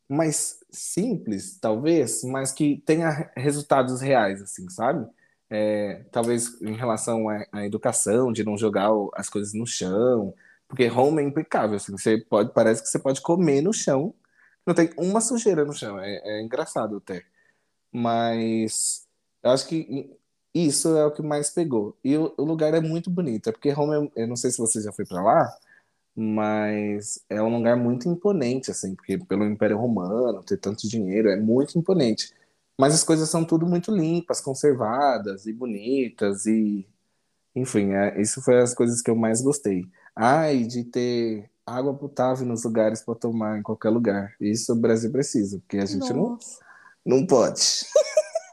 [0.08, 5.06] mais simples, talvez, mas que tenha resultados reais, assim, sabe?
[5.50, 10.34] É, talvez em relação à, educação, de não jogar as coisas no chão,
[10.68, 14.14] porque home é impecável, assim, você pode, parece que você pode comer no chão,
[14.66, 17.24] não tem uma sujeira no chão, é, é engraçado até.
[17.92, 19.06] Mas
[19.42, 20.10] eu acho que
[20.54, 21.96] isso é o que mais pegou.
[22.04, 24.80] E o, o lugar é muito bonito, é porque home, eu não sei se você
[24.80, 25.56] já foi para lá,
[26.16, 31.36] mas é um lugar muito imponente, assim, porque pelo Império Romano, ter tanto dinheiro, é
[31.36, 32.32] muito imponente.
[32.78, 36.86] Mas as coisas são tudo muito limpas, conservadas e bonitas, e
[37.54, 39.86] enfim, é, isso foi as coisas que eu mais gostei.
[40.16, 44.34] Ah, e de ter água potável nos lugares para tomar, em qualquer lugar.
[44.40, 46.38] Isso o Brasil precisa, porque a gente não,
[47.04, 47.86] não pode.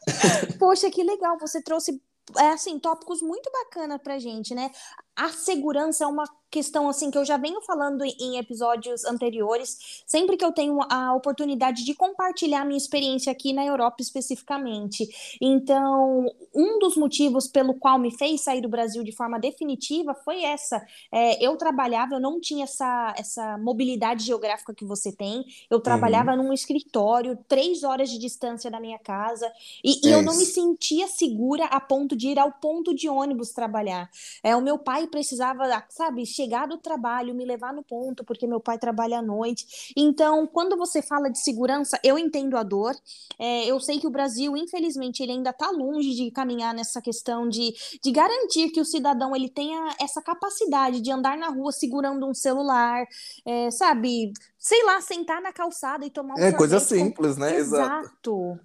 [0.59, 2.01] Poxa, que legal, você trouxe
[2.37, 4.71] é assim, tópicos muito bacanas pra gente, né?
[5.15, 10.35] A segurança é uma questão assim que eu já venho falando em episódios anteriores, sempre
[10.35, 15.07] que eu tenho a oportunidade de compartilhar minha experiência aqui na Europa especificamente.
[15.39, 20.43] Então, um dos motivos pelo qual me fez sair do Brasil de forma definitiva foi
[20.43, 20.85] essa.
[21.11, 25.45] É, eu trabalhava, eu não tinha essa, essa mobilidade geográfica que você tem.
[25.69, 25.83] Eu uhum.
[25.83, 26.43] trabalhava uhum.
[26.43, 29.49] num escritório, três horas de distância da minha casa,
[29.83, 33.51] e, e eu não me sentia segura a ponto de ir ao ponto de ônibus
[33.51, 34.09] trabalhar.
[34.43, 38.59] É, o meu pai precisava, sabe, chegar do trabalho, me levar no ponto, porque meu
[38.59, 39.93] pai trabalha à noite.
[39.95, 42.95] Então, quando você fala de segurança, eu entendo a dor.
[43.37, 47.47] É, eu sei que o Brasil, infelizmente, ele ainda está longe de caminhar nessa questão
[47.47, 47.73] de,
[48.03, 52.33] de garantir que o cidadão ele tenha essa capacidade de andar na rua segurando um
[52.33, 53.05] celular,
[53.45, 54.33] é, sabe?
[54.57, 57.55] Sei lá, sentar na calçada e tomar um É coisa simples, né?
[57.55, 58.59] Exato.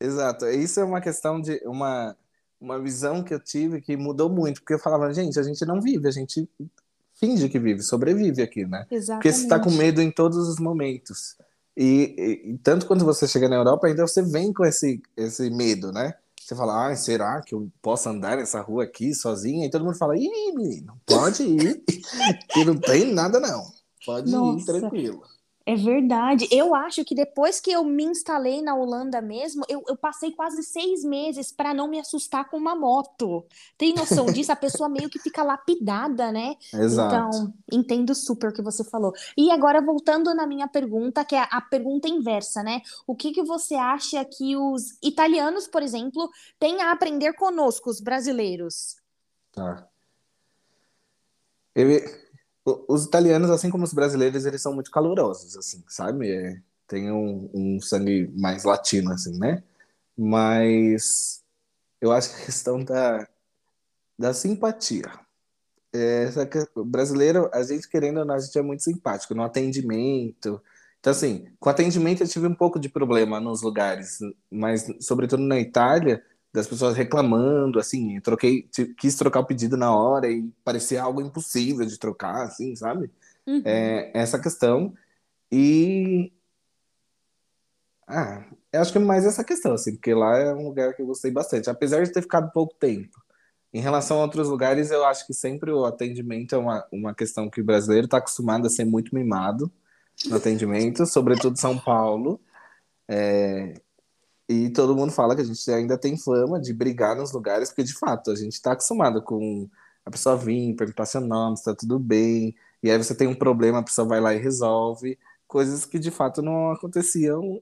[0.00, 0.46] Exato.
[0.46, 2.16] Isso é uma questão de uma
[2.62, 5.80] uma visão que eu tive que mudou muito, porque eu falava, gente, a gente não
[5.80, 6.48] vive, a gente
[7.22, 8.84] finge que vive, sobrevive aqui, né?
[8.90, 9.22] Exatamente.
[9.22, 11.36] Porque você está com medo em todos os momentos.
[11.76, 15.48] E, e, e, tanto quando você chega na Europa, ainda você vem com esse, esse
[15.48, 16.14] medo, né?
[16.40, 19.64] Você fala, ah, será que eu posso andar nessa rua aqui sozinha?
[19.64, 21.82] E todo mundo fala, ih, menino, pode ir,
[22.52, 23.64] que não tem nada não.
[24.04, 24.60] Pode Nossa.
[24.60, 25.22] ir tranquilo.
[25.64, 26.48] É verdade.
[26.50, 30.62] Eu acho que depois que eu me instalei na Holanda mesmo, eu, eu passei quase
[30.62, 33.44] seis meses para não me assustar com uma moto.
[33.78, 34.50] Tem noção disso?
[34.50, 36.56] A pessoa meio que fica lapidada, né?
[36.74, 37.14] Exato.
[37.14, 39.12] Então, entendo super o que você falou.
[39.36, 42.82] E agora, voltando na minha pergunta, que é a pergunta inversa, né?
[43.06, 48.00] O que, que você acha que os italianos, por exemplo, têm a aprender conosco, os
[48.00, 48.96] brasileiros?
[49.52, 49.86] Tá.
[51.74, 51.88] Eu,
[52.64, 56.30] os italianos, assim como os brasileiros, eles são muito calorosos, assim, sabe?
[56.30, 59.62] É, tem um, um, sangue mais latino, assim, né?
[60.16, 61.42] Mas
[62.00, 63.26] eu acho que a questão da,
[64.18, 65.10] da simpatia.
[65.94, 66.28] É,
[66.74, 70.62] o brasileiro, a gente querendo ou não, a gente é muito simpático no atendimento.
[71.00, 74.18] Então, assim, com atendimento eu tive um pouco de problema nos lugares,
[74.50, 80.30] mas, sobretudo na Itália, das pessoas reclamando, assim, troquei, quis trocar o pedido na hora
[80.30, 83.10] e parecia algo impossível de trocar, assim, sabe?
[83.46, 83.62] Uhum.
[83.64, 84.94] É, essa questão.
[85.50, 86.32] E.
[88.06, 91.00] Ah, eu acho que é mais essa questão, assim, porque lá é um lugar que
[91.00, 93.22] eu gostei bastante, apesar de ter ficado pouco tempo.
[93.72, 97.48] Em relação a outros lugares, eu acho que sempre o atendimento é uma, uma questão
[97.48, 99.72] que o brasileiro está acostumado a ser muito mimado
[100.26, 102.38] no atendimento, sobretudo São Paulo.
[103.08, 103.74] É,
[104.52, 107.84] e todo mundo fala que a gente ainda tem fama de brigar nos lugares, porque
[107.84, 109.68] de fato a gente está acostumado com
[110.04, 113.34] a pessoa vir, perguntar seu nome, se tá tudo bem, e aí você tem um
[113.34, 117.60] problema, a pessoa vai lá e resolve, coisas que de fato não aconteciam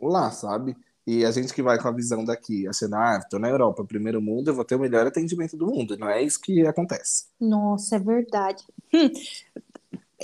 [0.00, 0.76] lá, sabe?
[1.04, 4.22] E a gente que vai com a visão daqui, achando, ah, tô na Europa, primeiro
[4.22, 5.96] mundo, eu vou ter o melhor atendimento do mundo.
[5.98, 7.26] Não é isso que acontece.
[7.40, 8.62] Nossa, é verdade.
[8.94, 9.10] Hum,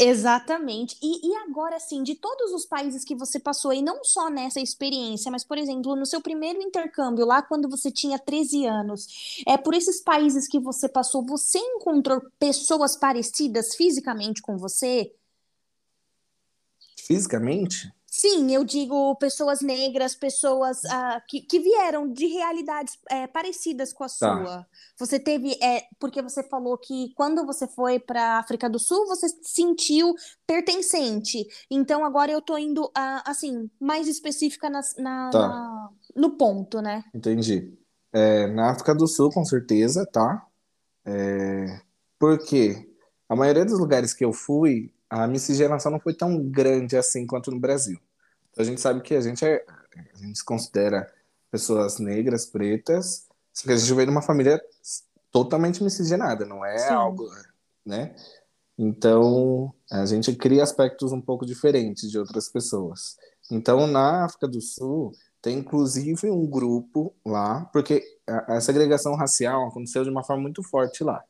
[0.01, 0.97] Exatamente.
[1.03, 4.61] E, e agora, assim, de todos os países que você passou, e não só nessa
[4.61, 9.57] experiência, mas, por exemplo, no seu primeiro intercâmbio, lá quando você tinha 13 anos, é
[9.57, 15.13] por esses países que você passou, você encontrou pessoas parecidas fisicamente com você?
[16.97, 17.93] Fisicamente?
[18.19, 24.03] Sim, eu digo pessoas negras, pessoas uh, que, que vieram de realidades é, parecidas com
[24.03, 24.13] a tá.
[24.13, 24.67] sua.
[24.99, 25.57] Você teve.
[25.63, 29.39] É, porque você falou que quando você foi para a África do Sul, você se
[29.45, 31.47] sentiu pertencente.
[31.71, 35.49] Então agora eu tô indo, uh, assim, mais específica na, na, tá.
[35.49, 37.05] na, no ponto, né?
[37.15, 37.73] Entendi.
[38.13, 40.45] É, na África do Sul, com certeza, tá?
[41.05, 41.81] É,
[42.19, 42.85] porque
[43.29, 47.53] a maioria dos lugares que eu fui, a miscigenação não foi tão grande assim quanto
[47.53, 47.97] no Brasil.
[48.59, 49.64] A gente sabe que a gente é,
[50.14, 51.11] a gente se considera
[51.51, 54.61] pessoas negras, pretas, só que a gente veio de uma família
[55.31, 56.92] totalmente miscigenada, não é Sim.
[56.92, 57.29] algo,
[57.85, 58.14] né?
[58.79, 63.16] Então, a gente cria aspectos um pouco diferentes de outras pessoas.
[63.51, 69.66] Então, na África do Sul, tem inclusive um grupo lá, porque a, a segregação racial
[69.66, 71.25] aconteceu de uma forma muito forte lá.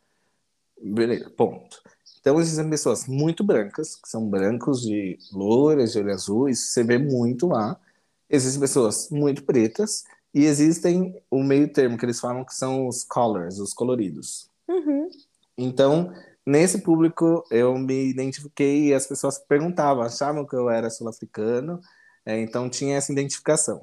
[0.80, 1.82] Beleza, ponto.
[2.28, 6.84] Então existem pessoas muito brancas, que são brancos de loiras, de olho azul, isso você
[6.84, 7.80] vê muito lá.
[8.28, 13.02] Existem pessoas muito pretas e existem o meio termo que eles falam que são os
[13.02, 14.50] colors, os coloridos.
[14.68, 15.08] Uhum.
[15.56, 16.12] Então,
[16.44, 21.80] nesse público eu me identifiquei e as pessoas perguntavam, achavam que eu era sul-africano,
[22.26, 23.80] é, então tinha essa identificação.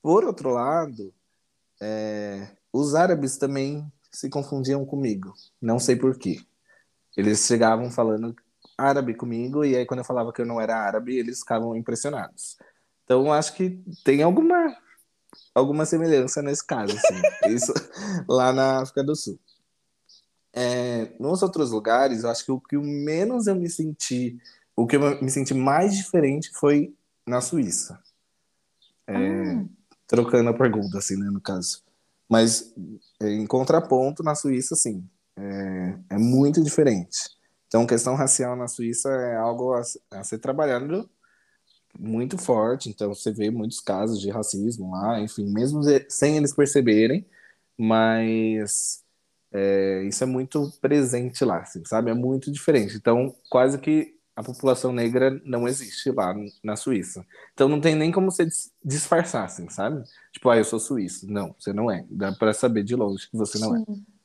[0.00, 1.12] Por outro lado,
[1.78, 6.38] é, os árabes também se confundiam comigo, não sei por quê.
[7.16, 8.34] Eles chegavam falando
[8.76, 12.58] árabe comigo, e aí quando eu falava que eu não era árabe, eles ficavam impressionados.
[13.04, 14.76] Então, acho que tem alguma,
[15.54, 17.22] alguma semelhança nesse caso, assim.
[17.54, 17.72] Isso
[18.28, 19.38] lá na África do Sul.
[20.52, 24.38] É, nos outros lugares, eu acho que o que menos eu me senti,
[24.74, 26.94] o que eu me senti mais diferente foi
[27.26, 27.98] na Suíça.
[29.06, 29.64] É, ah.
[30.06, 31.82] Trocando a pergunta, assim, né, no caso.
[32.28, 32.74] Mas,
[33.20, 37.18] em contraponto, na Suíça, sim, é, é muito diferente.
[37.66, 41.08] Então, questão racial na Suíça é algo a, a ser trabalhado
[41.98, 42.88] muito forte.
[42.88, 47.26] Então, você vê muitos casos de racismo lá, enfim, mesmo sem eles perceberem,
[47.78, 49.04] mas
[49.52, 52.10] é, isso é muito presente lá, assim, sabe?
[52.10, 52.96] É muito diferente.
[52.96, 57.26] Então, quase que a população negra não existe lá na Suíça.
[57.54, 58.46] Então, não tem nem como você
[58.84, 60.04] disfarçar, assim, sabe?
[60.32, 61.26] Tipo, ah, eu sou suíço.
[61.30, 62.04] Não, você não é.
[62.10, 63.78] Dá para saber de longe que você não é.
[63.78, 63.84] Sim.
[64.12, 64.15] é.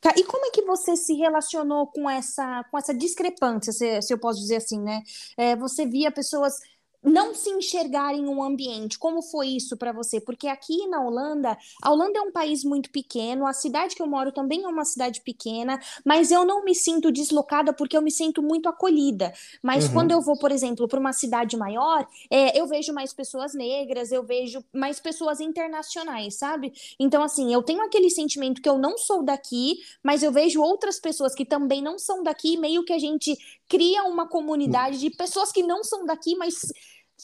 [0.00, 4.12] Tá, e como é que você se relacionou com essa, com essa discrepância, se, se
[4.14, 5.02] eu posso dizer assim, né?
[5.36, 6.54] É, você via pessoas
[7.02, 8.98] não se enxergar em um ambiente.
[8.98, 10.20] Como foi isso para você?
[10.20, 14.06] Porque aqui na Holanda, a Holanda é um país muito pequeno, a cidade que eu
[14.06, 18.10] moro também é uma cidade pequena, mas eu não me sinto deslocada porque eu me
[18.10, 19.32] sinto muito acolhida.
[19.62, 19.92] Mas uhum.
[19.92, 24.12] quando eu vou, por exemplo, para uma cidade maior, é, eu vejo mais pessoas negras,
[24.12, 26.72] eu vejo mais pessoas internacionais, sabe?
[26.98, 30.98] Então, assim, eu tenho aquele sentimento que eu não sou daqui, mas eu vejo outras
[30.98, 33.36] pessoas que também não são daqui, meio que a gente
[33.68, 36.72] cria uma comunidade de pessoas que não são daqui, mas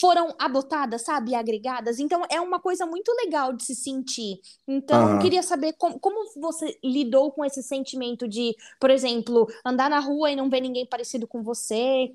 [0.00, 1.98] foram adotadas, sabe, agregadas.
[1.98, 4.40] Então é uma coisa muito legal de se sentir.
[4.66, 5.14] Então uhum.
[5.14, 10.00] eu queria saber como, como você lidou com esse sentimento de, por exemplo, andar na
[10.00, 12.12] rua e não ver ninguém parecido com você.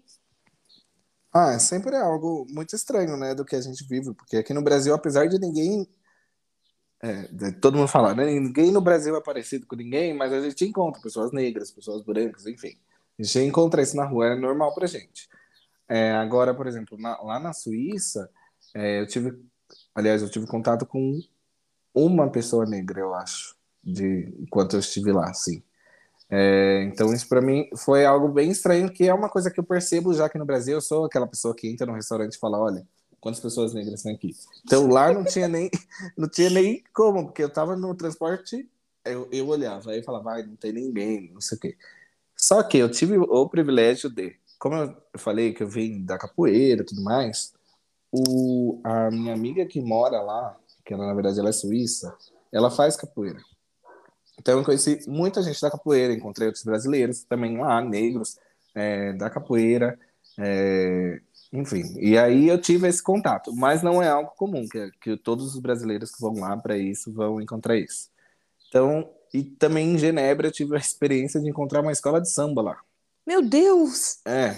[1.34, 4.54] Ah, é sempre é algo muito estranho, né, do que a gente vive, porque aqui
[4.54, 5.88] no Brasil, apesar de ninguém
[7.02, 8.26] é, todo mundo fala, né?
[8.26, 12.46] Ninguém no Brasil é parecido com ninguém, mas a gente encontra pessoas negras, pessoas brancas,
[12.46, 12.78] enfim.
[13.20, 15.28] Gente encontra isso na rua, é normal pra gente.
[15.88, 18.30] É, agora, por exemplo, na, lá na Suíça,
[18.74, 19.38] é, eu tive,
[19.94, 21.20] aliás, eu tive contato com
[21.94, 25.62] uma pessoa negra, eu acho, de enquanto eu estive lá, sim.
[26.32, 29.64] É, então isso para mim foi algo bem estranho, que é uma coisa que eu
[29.64, 32.60] percebo já que no Brasil eu sou aquela pessoa que entra no restaurante e fala,
[32.60, 32.88] olha,
[33.20, 34.36] quantas pessoas negras tem aqui?
[34.64, 35.72] Então lá não tinha nem,
[36.16, 38.70] não tinha nem como, porque eu tava no transporte,
[39.04, 41.76] eu, eu olhava, aí falava, vai, não tem ninguém, não sei o quê.
[42.40, 46.82] Só que eu tive o privilégio de como eu falei que eu vim da capoeira
[46.82, 47.54] e tudo mais,
[48.12, 52.16] o, a minha amiga que mora lá, que ela, na verdade ela é suíça,
[52.52, 53.40] ela faz capoeira.
[54.38, 58.38] Então eu conheci muita gente da capoeira, encontrei outros brasileiros também lá, negros,
[58.76, 59.98] é, da capoeira,
[60.38, 61.22] é,
[61.54, 61.84] enfim.
[61.98, 65.60] E aí eu tive esse contato, mas não é algo comum, que, que todos os
[65.60, 68.10] brasileiros que vão lá para isso vão encontrar isso.
[68.68, 72.62] Então, e também em Genebra eu tive a experiência de encontrar uma escola de samba
[72.62, 72.82] lá.
[73.26, 74.20] Meu Deus!
[74.26, 74.56] É.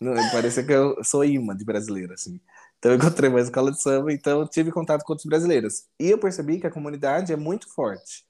[0.00, 2.40] Não, parece que eu sou imã de brasileiro, assim.
[2.78, 5.84] Então eu encontrei uma escola de samba, então eu tive contato com outros brasileiros.
[5.98, 8.24] E eu percebi que a comunidade é muito forte.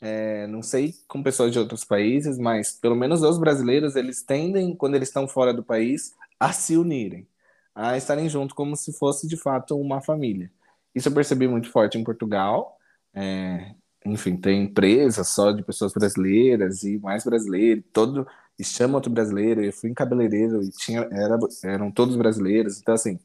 [0.00, 4.76] É, não sei com pessoas de outros países, mas pelo menos os brasileiros, eles tendem,
[4.76, 7.26] quando eles estão fora do país, a se unirem,
[7.74, 10.50] a estarem juntos como se fosse de fato uma família.
[10.94, 12.76] Isso eu percebi muito forte em Portugal.
[13.14, 13.74] É,
[14.12, 18.26] enfim, tem empresas só de pessoas brasileiras e mais brasileiros, todo
[18.58, 19.62] e chama outro brasileiro.
[19.64, 22.80] Eu fui em cabeleireiro e tinha, era, eram todos brasileiros.
[22.80, 23.18] Então, assim,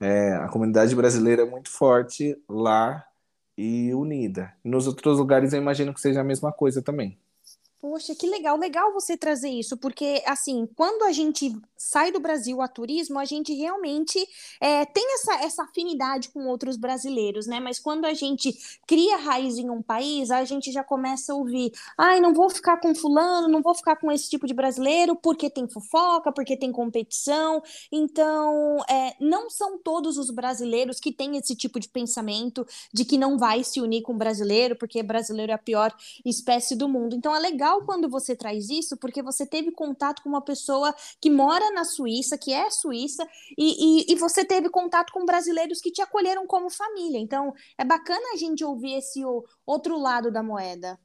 [0.00, 3.06] É, a comunidade brasileira é muito forte lá
[3.56, 4.52] e unida.
[4.64, 7.18] Nos outros lugares eu imagino que seja a mesma coisa também.
[7.82, 12.62] Poxa, que legal, legal você trazer isso, porque assim, quando a gente sai do Brasil
[12.62, 14.24] a turismo, a gente realmente
[14.60, 17.58] é, tem essa, essa afinidade com outros brasileiros, né?
[17.58, 18.56] Mas quando a gente
[18.86, 22.76] cria raiz em um país, a gente já começa a ouvir, ai, não vou ficar
[22.76, 26.70] com fulano, não vou ficar com esse tipo de brasileiro, porque tem fofoca, porque tem
[26.70, 27.60] competição.
[27.90, 33.18] Então, é, não são todos os brasileiros que têm esse tipo de pensamento de que
[33.18, 35.92] não vai se unir com brasileiro, porque brasileiro é a pior
[36.24, 37.16] espécie do mundo.
[37.16, 40.94] Então, é legal legal quando você traz isso, porque você teve contato com uma pessoa
[41.20, 45.80] que mora na Suíça, que é suíça, e, e, e você teve contato com brasileiros
[45.80, 47.18] que te acolheram como família.
[47.18, 49.22] Então, é bacana a gente ouvir esse
[49.66, 50.98] outro lado da moeda.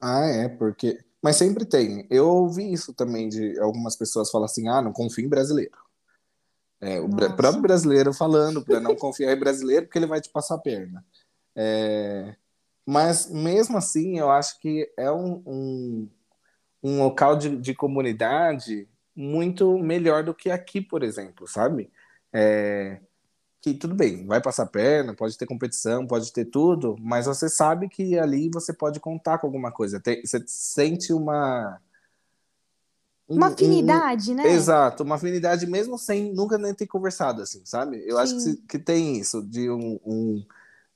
[0.00, 0.98] Ah, é, porque.
[1.22, 2.06] Mas sempre tem.
[2.10, 5.76] Eu ouvi isso também de algumas pessoas falar assim: ah, não confio em brasileiro.
[6.80, 7.34] É, o Nossa.
[7.34, 11.02] próprio brasileiro falando para não confiar em brasileiro porque ele vai te passar a perna.
[11.56, 12.36] É,
[12.86, 16.08] mas mesmo assim, eu acho que é um, um,
[16.82, 21.90] um local de, de comunidade muito melhor do que aqui, por exemplo, sabe?
[22.32, 23.00] É,
[23.64, 27.88] que tudo bem, vai passar perna, pode ter competição, pode ter tudo, mas você sabe
[27.88, 29.98] que ali você pode contar com alguma coisa.
[29.98, 31.80] Tem, você sente uma.
[33.26, 34.52] uma afinidade, um, né?
[34.52, 38.04] Exato, uma afinidade mesmo sem nunca nem ter conversado, assim, sabe?
[38.06, 38.22] Eu Sim.
[38.22, 40.44] acho que, que tem isso, de um, um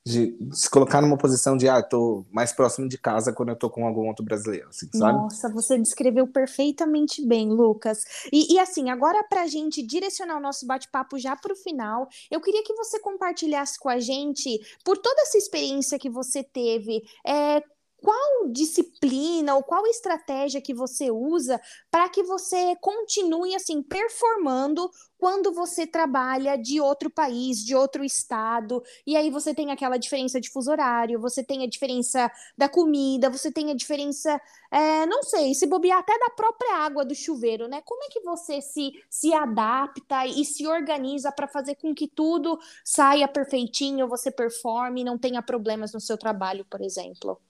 [0.09, 3.68] de se colocar numa posição de, ah, tô mais próximo de casa quando eu tô
[3.68, 5.18] com algum outro brasileiro, assim, sabe?
[5.18, 8.04] Nossa, você descreveu perfeitamente bem, Lucas.
[8.32, 12.64] E, e assim, agora pra gente direcionar o nosso bate-papo já pro final, eu queria
[12.64, 17.62] que você compartilhasse com a gente, por toda essa experiência que você teve, é,
[18.03, 25.53] qual disciplina ou qual estratégia que você usa para que você continue assim performando quando
[25.53, 30.49] você trabalha de outro país, de outro estado, e aí você tem aquela diferença de
[30.49, 34.40] fuso horário, você tem a diferença da comida, você tem a diferença,
[34.70, 37.82] é, não sei, se bobear até da própria água do chuveiro, né?
[37.84, 42.57] Como é que você se, se adapta e se organiza para fazer com que tudo
[42.84, 47.40] saia perfeitinho, você performe, não tenha problemas no seu trabalho, por exemplo?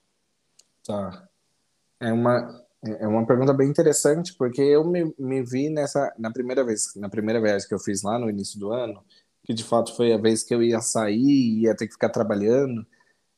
[0.85, 1.27] Tá.
[1.99, 6.63] É uma, é uma pergunta bem interessante, porque eu me, me vi nessa, na primeira
[6.63, 9.03] vez, na primeira viagem que eu fiz lá no início do ano,
[9.43, 12.85] que de fato foi a vez que eu ia sair ia ter que ficar trabalhando,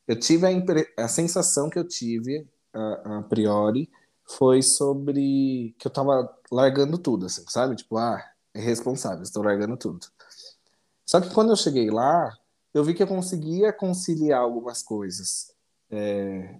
[0.08, 3.89] eu tive a, impre, a sensação que eu tive, a, a priori,
[4.38, 7.76] foi sobre que eu tava largando tudo, assim, sabe?
[7.76, 8.22] Tipo, ah,
[8.54, 10.06] é responsável, estou largando tudo.
[11.06, 12.38] Só que quando eu cheguei lá,
[12.74, 15.54] eu vi que eu conseguia conciliar algumas coisas.
[15.89, 16.60] É,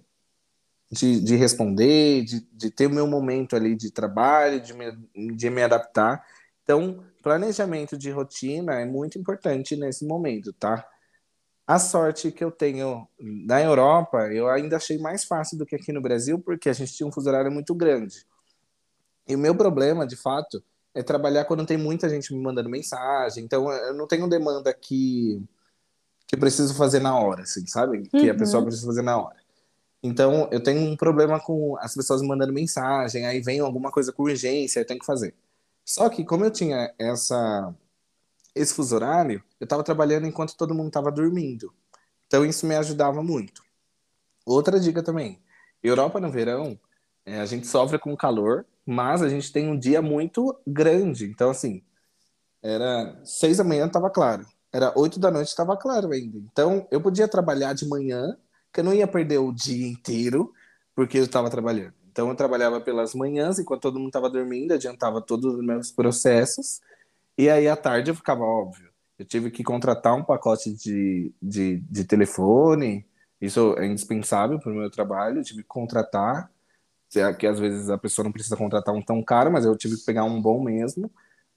[0.92, 4.92] de, de responder, de, de ter o meu momento ali de trabalho, de me,
[5.34, 6.22] de me adaptar.
[6.62, 10.86] Então, planejamento de rotina é muito importante nesse momento, tá?
[11.66, 15.92] A sorte que eu tenho na Europa, eu ainda achei mais fácil do que aqui
[15.92, 18.26] no Brasil, porque a gente tinha um fuso horário muito grande.
[19.26, 20.62] E o meu problema, de fato,
[20.94, 23.44] é trabalhar quando tem muita gente me mandando mensagem.
[23.44, 25.42] Então, eu não tenho demanda que,
[26.26, 28.02] que eu preciso fazer na hora, assim, sabe?
[28.10, 28.66] Que a pessoa uhum.
[28.66, 29.41] precisa fazer na hora.
[30.02, 34.12] Então, eu tenho um problema com as pessoas me mandando mensagem, aí vem alguma coisa
[34.12, 35.34] com urgência, eu tenho que fazer.
[35.84, 37.74] Só que, como eu tinha essa,
[38.54, 41.72] esse fuso horário, eu estava trabalhando enquanto todo mundo estava dormindo.
[42.26, 43.62] Então, isso me ajudava muito.
[44.44, 45.40] Outra dica também:
[45.82, 46.78] Europa no verão,
[47.24, 51.26] é, a gente sofre com calor, mas a gente tem um dia muito grande.
[51.26, 51.82] Então, assim,
[52.62, 54.46] era seis da manhã, estava claro.
[54.72, 56.38] Era oito da noite, estava claro ainda.
[56.38, 58.36] Então, eu podia trabalhar de manhã
[58.72, 60.52] que eu não ia perder o dia inteiro,
[60.94, 61.94] porque eu estava trabalhando.
[62.10, 66.80] Então eu trabalhava pelas manhãs, enquanto todo mundo estava dormindo, adiantava todos os meus processos,
[67.36, 68.90] e aí à tarde eu ficava óbvio.
[69.18, 73.06] Eu tive que contratar um pacote de, de, de telefone,
[73.40, 76.50] isso é indispensável para o meu trabalho, eu tive que contratar,
[77.38, 80.04] que às vezes a pessoa não precisa contratar um tão caro, mas eu tive que
[80.04, 81.10] pegar um bom mesmo,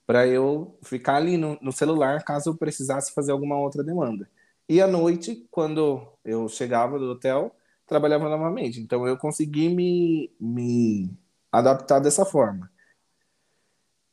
[0.05, 4.30] para eu ficar ali no, no celular caso eu precisasse fazer alguma outra demanda.
[4.68, 7.55] E à noite, quando eu chegava do hotel,
[7.86, 8.80] trabalhava novamente.
[8.80, 11.11] Então eu consegui me, me
[11.51, 12.70] adaptar dessa forma.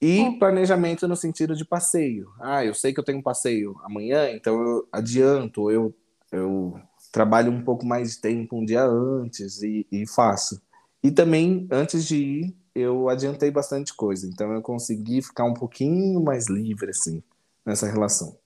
[0.00, 0.38] E é.
[0.38, 2.28] planejamento no sentido de passeio.
[2.40, 5.94] Ah, eu sei que eu tenho um passeio amanhã, então eu adianto, eu,
[6.32, 6.80] eu
[7.12, 10.61] trabalho um pouco mais de tempo um dia antes e, e faço.
[11.05, 14.26] E também, antes de ir, eu adiantei bastante coisa.
[14.26, 17.22] Então eu consegui ficar um pouquinho mais livre, assim,
[17.64, 18.36] nessa relação.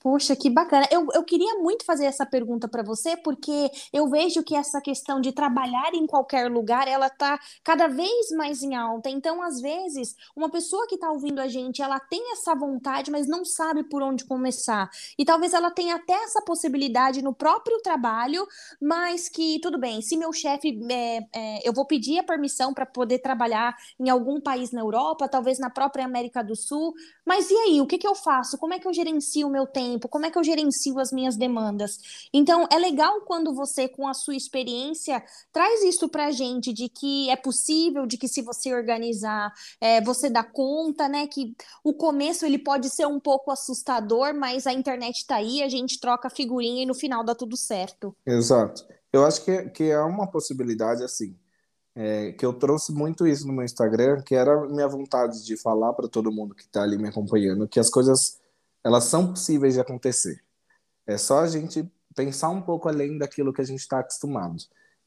[0.00, 0.86] Poxa, que bacana.
[0.92, 5.20] Eu, eu queria muito fazer essa pergunta para você, porque eu vejo que essa questão
[5.20, 9.10] de trabalhar em qualquer lugar, ela tá cada vez mais em alta.
[9.10, 13.26] Então, às vezes, uma pessoa que está ouvindo a gente, ela tem essa vontade, mas
[13.26, 14.88] não sabe por onde começar.
[15.18, 18.46] E talvez ela tenha até essa possibilidade no próprio trabalho,
[18.80, 22.86] mas que, tudo bem, se meu chefe, é, é, eu vou pedir a permissão para
[22.86, 26.94] poder trabalhar em algum país na Europa, talvez na própria América do Sul,
[27.26, 28.56] mas e aí, o que, que eu faço?
[28.58, 29.87] Como é que eu gerencio o meu tempo?
[29.88, 30.08] Tempo?
[30.08, 32.28] Como é que eu gerencio as minhas demandas?
[32.32, 35.22] Então, é legal quando você, com a sua experiência,
[35.52, 40.00] traz isso para a gente de que é possível, de que se você organizar, é,
[40.00, 41.26] você dá conta, né?
[41.26, 45.68] Que o começo ele pode ser um pouco assustador, mas a internet está aí, a
[45.68, 48.14] gente troca figurinha e no final dá tudo certo.
[48.26, 48.86] Exato.
[49.12, 51.36] Eu acho que, que é uma possibilidade assim.
[51.94, 55.92] É, que eu trouxe muito isso no meu Instagram, que era minha vontade de falar
[55.94, 58.38] para todo mundo que está ali me acompanhando que as coisas
[58.84, 60.42] elas são possíveis de acontecer.
[61.06, 64.56] É só a gente pensar um pouco além daquilo que a gente está acostumado.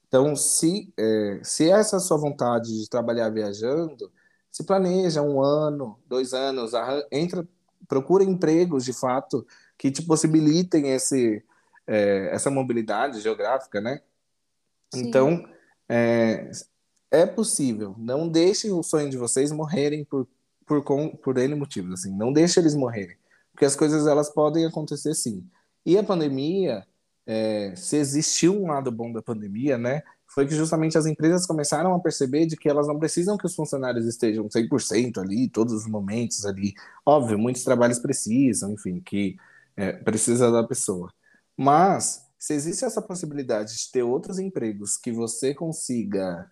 [0.07, 4.11] Então, se, é, se essa é a sua vontade de trabalhar viajando,
[4.51, 6.74] se planeja um ano, dois anos,
[7.11, 7.47] entra,
[7.88, 9.45] procura empregos de fato
[9.78, 11.43] que te possibilitem esse,
[11.88, 14.01] é, essa mobilidade geográfica, né?
[14.93, 15.07] Sim.
[15.07, 15.45] Então,
[15.88, 16.51] é,
[17.09, 17.95] é possível.
[17.97, 20.28] Não deixem o sonho de vocês morrerem por,
[20.65, 20.84] por,
[21.17, 21.93] por N motivos.
[21.93, 22.15] Assim.
[22.15, 23.20] Não deixe eles morrerem
[23.51, 25.45] porque as coisas elas podem acontecer sim.
[25.85, 26.85] E a pandemia,
[27.25, 31.93] é, se existiu um lado bom da pandemia, né, foi que justamente as empresas começaram
[31.93, 35.85] a perceber de que elas não precisam que os funcionários estejam 100% ali, todos os
[35.85, 36.73] momentos ali.
[37.05, 39.35] Óbvio, muitos trabalhos precisam, enfim, que
[39.75, 41.11] é, precisa da pessoa.
[41.57, 46.49] Mas, se existe essa possibilidade de ter outros empregos que você consiga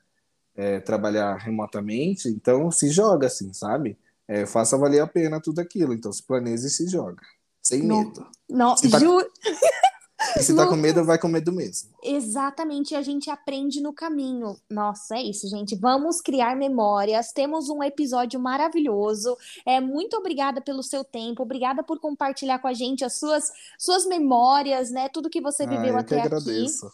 [0.55, 3.97] é, trabalhar remotamente, então se joga assim, sabe?
[4.29, 5.91] É, faça valer a pena tudo aquilo.
[5.91, 7.21] Então se planeja e se joga.
[7.63, 8.27] Sem não, medo.
[8.47, 9.27] Não, se tá, juro.
[10.39, 11.89] se tá com medo, vai com medo mesmo.
[12.03, 14.55] Exatamente, a gente aprende no caminho.
[14.69, 15.75] Nossa, é isso, gente.
[15.75, 17.31] Vamos criar memórias.
[17.31, 19.35] Temos um episódio maravilhoso.
[19.65, 24.05] É muito obrigada pelo seu tempo, obrigada por compartilhar com a gente as suas suas
[24.05, 25.09] memórias, né?
[25.09, 26.27] Tudo que você viveu ah, até aqui.
[26.27, 26.87] Agradeço.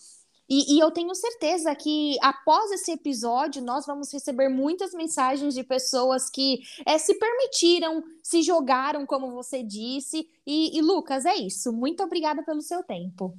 [0.47, 5.63] E, e, eu tenho certeza que após esse episódio nós vamos receber muitas mensagens de
[5.63, 10.27] pessoas que é, se permitiram, se jogaram, como você disse.
[10.45, 11.73] E, e, Lucas, é isso.
[11.73, 13.35] Muito obrigada pelo seu tempo.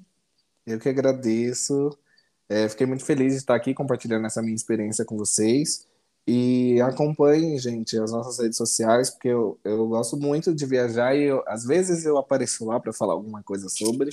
[0.66, 1.96] Eu que agradeço.
[2.48, 5.86] É, fiquei muito feliz de estar aqui compartilhando essa minha experiência com vocês.
[6.26, 11.22] E acompanhem, gente, as nossas redes sociais, porque eu, eu gosto muito de viajar e
[11.22, 14.10] eu, às vezes eu apareço lá para falar alguma coisa sobre.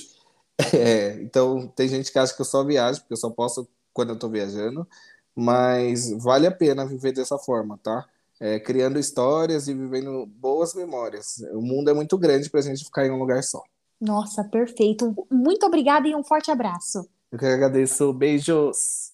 [0.74, 4.10] É, então, tem gente que acha que eu só viajo, porque eu só posso quando
[4.10, 4.86] eu tô viajando,
[5.34, 8.06] mas vale a pena viver dessa forma, tá?
[8.40, 11.38] É, criando histórias e vivendo boas memórias.
[11.52, 13.62] O mundo é muito grande para a gente ficar em um lugar só.
[14.00, 15.14] Nossa, perfeito.
[15.30, 17.08] Muito obrigada e um forte abraço.
[17.30, 18.12] Eu que agradeço.
[18.12, 19.13] Beijos.